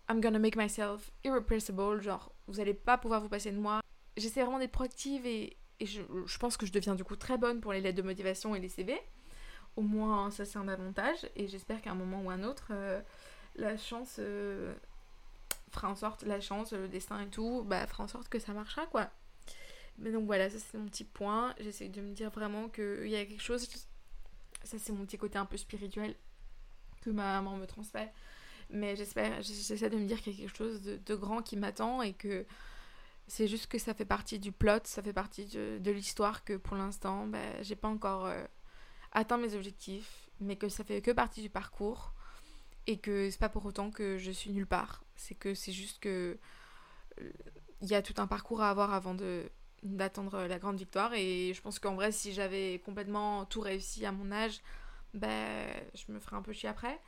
I'm 0.09 0.21
gonna 0.21 0.39
make 0.39 0.57
myself 0.57 1.11
irreplaceable, 1.25 2.01
genre 2.01 2.33
vous 2.47 2.55
n'allez 2.55 2.75
pas 2.75 2.99
pouvoir 2.99 3.21
vous 3.21 3.29
passer 3.29 3.51
de 3.51 3.59
moi. 3.59 3.81
J'essaie 4.17 4.43
vraiment 4.43 4.59
d'être 4.59 4.73
proactive 4.73 5.27
et, 5.27 5.57
je, 5.81 6.01
pense 6.39 6.57
que 6.57 6.65
je 6.65 6.73
deviens 6.73 6.95
du 6.95 7.05
coup 7.05 7.17
très 7.17 7.37
bonne 7.37 7.61
pour 7.61 7.73
les 7.73 7.81
lettres 7.81 7.99
de 7.99 8.03
motivation 8.03 8.55
et 8.55 8.61
les 8.61 8.69
CV 8.69 8.99
au 9.77 9.83
moins 9.83 10.31
ça 10.31 10.45
c'est 10.45 10.59
un 10.59 10.69
avantage. 10.69 11.29
Et 11.37 11.49
j'espère 11.49 11.81
qu'à 11.83 11.93
un 11.93 11.95
moment 11.95 12.23
ou 12.23 12.31
un 12.31 12.43
autre 12.43 12.69
euh, 12.71 13.01
la 13.57 13.77
chance 13.77 14.17
euh, 14.19 14.75
fera 15.71 15.91
en 15.91 15.97
sorte 15.97 16.23
la 16.25 16.41
chance 16.41 16.73
le 16.73 16.89
destin 16.89 17.21
et 17.21 17.29
tout 17.29 17.65
bah 17.65 17.87
fera 17.87 18.05
en 18.05 18.09
sorte 18.09 18.29
que 18.29 18.39
ça 18.39 18.53
marchera 18.53 18.87
quoi. 18.87 19.11
Mais 19.99 20.13
donc 20.13 20.27
voilà 20.27 20.51
ça 20.51 20.59
c'est 20.59 20.79
mon 20.79 20.87
petit 20.87 21.05
point. 21.05 21.55
J'essaie 21.61 21.89
de 21.89 22.01
me 22.01 22.13
dire 22.13 22.31
vraiment 22.31 22.69
qu'il 22.69 23.09
y 23.09 23.17
a 23.17 23.25
quelque 23.25 23.43
chose 23.43 23.69
ça 24.65 24.79
c'est 24.79 24.93
mon 24.93 25.05
petit 25.05 25.19
côté 25.19 25.39
un 25.39 25.47
peu 25.47 25.57
spirituel 25.57 26.15
que 27.03 27.11
ma 27.11 27.41
maman 27.41 27.57
me 27.57 27.67
transmet 27.67 28.13
mais 28.71 28.97
j'espère 28.97 29.43
j'essaie 29.43 29.91
de 29.91 29.97
me 29.97 30.07
dire 30.07 30.21
qu'il 30.21 30.33
y 30.33 30.37
a 30.37 30.39
quelque 30.41 30.57
chose 30.57 30.83
de, 30.83 31.15
grand 31.15 31.43
qui 31.43 31.57
m'attend 31.57 32.03
et 32.03 32.13
que 32.13 32.45
c'est 33.29 33.47
juste 33.49 33.67
que 33.67 33.79
ça 33.79 33.95
fait 33.95 34.05
partie 34.05 34.39
du 34.39 34.53
plot 34.53 34.81
ça 34.85 35.03
fait 35.03 35.13
partie 35.13 35.47
de, 35.47 35.91
l'histoire 35.91 36.45
que 36.45 36.57
pour 36.57 36.77
l'instant 36.77 37.27
bah, 37.27 37.63
j'ai 37.63 37.77
pas 37.77 37.89
encore 37.89 38.27
euh, 38.27 38.45
atteint 39.17 39.39
mes 39.39 39.55
objectifs, 39.55 40.29
mais 40.41 40.57
que 40.57 40.69
ça 40.69 40.85
fait 40.85 41.01
que 41.01 41.11
partie 41.11 41.41
du 41.43 41.49
parcours 41.51 42.13
et 42.87 42.99
que 42.99 43.31
c'est 43.31 43.41
pas 43.41 43.49
pour 43.49 43.65
autant 43.65 43.91
que 43.91 44.19
je 44.19 44.31
suis 44.31 44.51
nulle 44.51 44.67
part. 44.67 45.03
C'est 45.17 45.35
que 45.35 45.55
c'est 45.55 45.73
juste 45.73 45.99
que 45.99 46.39
euh, 47.21 47.31
il 47.81 47.89
y 47.89 47.95
a 47.95 48.03
tout 48.03 48.15
un 48.19 48.27
parcours 48.27 48.61
à 48.61 48.71
avoir 48.71 48.93
avant 48.93 49.17
d'attendre 49.83 50.43
la 50.47 50.59
grande 50.59 50.77
victoire 50.77 51.15
et 51.15 51.53
je 51.55 51.63
pense 51.63 51.79
qu'en 51.79 51.95
vrai 51.95 52.13
si 52.13 52.33
j'avais 52.33 52.81
complètement 52.85 53.47
tout 53.47 53.61
réussi 53.61 54.07
à 54.07 54.13
mon 54.13 54.31
âge 54.33 54.61
ben 55.15 55.67
je 55.95 56.11
me 56.13 56.19
ferais 56.19 56.37
un 56.37 56.43
peu 56.43 56.53
chier 56.53 56.69
après 56.69 56.99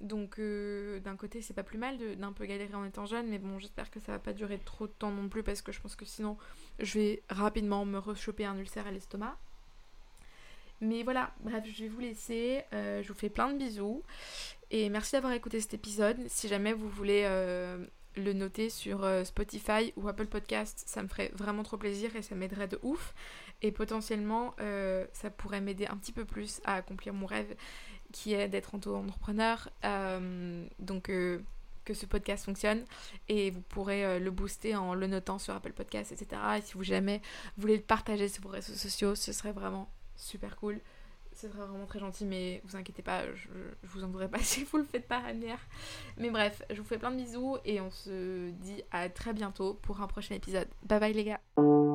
donc 0.00 0.38
euh, 0.38 0.98
d'un 1.00 1.14
côté 1.14 1.42
c'est 1.42 1.52
pas 1.52 1.62
plus 1.62 1.78
mal 1.78 1.98
d'un 2.16 2.32
peu 2.32 2.46
galérer 2.46 2.74
en 2.74 2.84
étant 2.84 3.04
jeune 3.04 3.28
mais 3.28 3.38
bon 3.38 3.58
j'espère 3.58 3.90
que 3.90 4.00
ça 4.00 4.12
va 4.12 4.18
pas 4.18 4.32
durer 4.32 4.58
trop 4.58 4.86
de 4.86 4.92
temps 4.92 5.10
non 5.10 5.28
plus 5.28 5.42
parce 5.42 5.60
que 5.60 5.72
je 5.72 5.80
pense 5.80 5.94
que 5.94 6.06
sinon 6.06 6.38
je 6.78 6.98
vais 6.98 7.22
rapidement 7.28 7.84
me 7.84 7.98
rechoper 7.98 8.46
un 8.46 8.56
ulcère 8.56 8.86
à 8.86 8.90
l'estomac 8.90 9.38
mais 10.80 11.02
voilà, 11.02 11.32
bref, 11.40 11.64
je 11.66 11.84
vais 11.84 11.88
vous 11.88 12.00
laisser. 12.00 12.62
Euh, 12.72 13.02
je 13.02 13.08
vous 13.08 13.18
fais 13.18 13.28
plein 13.28 13.52
de 13.52 13.58
bisous. 13.58 14.02
Et 14.70 14.88
merci 14.88 15.12
d'avoir 15.12 15.32
écouté 15.32 15.60
cet 15.60 15.74
épisode. 15.74 16.18
Si 16.28 16.48
jamais 16.48 16.72
vous 16.72 16.88
voulez 16.88 17.22
euh, 17.24 17.86
le 18.16 18.32
noter 18.32 18.70
sur 18.70 19.04
euh, 19.04 19.24
Spotify 19.24 19.92
ou 19.96 20.08
Apple 20.08 20.26
Podcast, 20.26 20.82
ça 20.86 21.02
me 21.02 21.08
ferait 21.08 21.30
vraiment 21.34 21.62
trop 21.62 21.76
plaisir 21.76 22.14
et 22.16 22.22
ça 22.22 22.34
m'aiderait 22.34 22.68
de 22.68 22.78
ouf. 22.82 23.14
Et 23.62 23.72
potentiellement, 23.72 24.54
ça 25.12 25.30
pourrait 25.30 25.62
m'aider 25.62 25.86
un 25.86 25.96
petit 25.96 26.12
peu 26.12 26.26
plus 26.26 26.60
à 26.64 26.74
accomplir 26.74 27.14
mon 27.14 27.24
rêve 27.24 27.54
qui 28.12 28.34
est 28.34 28.48
d'être 28.48 28.74
auto-entrepreneur. 28.74 29.70
donc 30.78 31.04
que 31.06 31.94
ce 31.94 32.04
podcast 32.04 32.44
fonctionne 32.44 32.84
et 33.28 33.50
vous 33.52 33.62
pourrez 33.62 34.18
le 34.20 34.30
booster 34.30 34.76
en 34.76 34.92
le 34.92 35.06
notant 35.06 35.38
sur 35.38 35.54
Apple 35.54 35.72
Podcast, 35.72 36.12
etc. 36.12 36.42
Et 36.58 36.60
si 36.60 36.74
vous 36.74 36.82
jamais 36.82 37.22
voulez 37.56 37.76
le 37.76 37.82
partager 37.82 38.28
sur 38.28 38.42
vos 38.42 38.50
réseaux 38.50 38.74
sociaux, 38.74 39.14
ce 39.14 39.32
serait 39.32 39.52
vraiment 39.52 39.88
super 40.16 40.56
cool. 40.56 40.80
Ce 41.32 41.48
serait 41.48 41.66
vraiment 41.66 41.86
très 41.86 41.98
gentil, 41.98 42.24
mais 42.24 42.62
vous 42.64 42.76
inquiétez 42.76 43.02
pas, 43.02 43.22
je, 43.34 43.48
vous 43.82 44.04
en 44.04 44.06
voudrais 44.06 44.28
pas 44.28 44.38
si 44.42 44.64
vous 44.64 44.78
le 44.78 44.84
faites 44.84 45.08
pas, 45.08 45.18
Anne 45.18 45.42
Mais 46.16 46.30
bref, 46.30 46.62
je 46.70 46.76
vous 46.76 46.86
fais 46.86 46.98
plein 46.98 47.10
de 47.10 47.16
bisous 47.16 47.56
et 47.64 47.80
on 47.80 47.90
se 47.90 48.50
dit 48.50 48.82
à 48.92 49.08
très 49.08 49.32
bientôt 49.32 49.74
pour 49.74 50.00
un 50.00 50.06
prochain 50.06 50.34
épisode. 50.34 50.68
Bye 50.84 51.00
bye 51.00 51.12
les 51.12 51.24
gars 51.24 51.93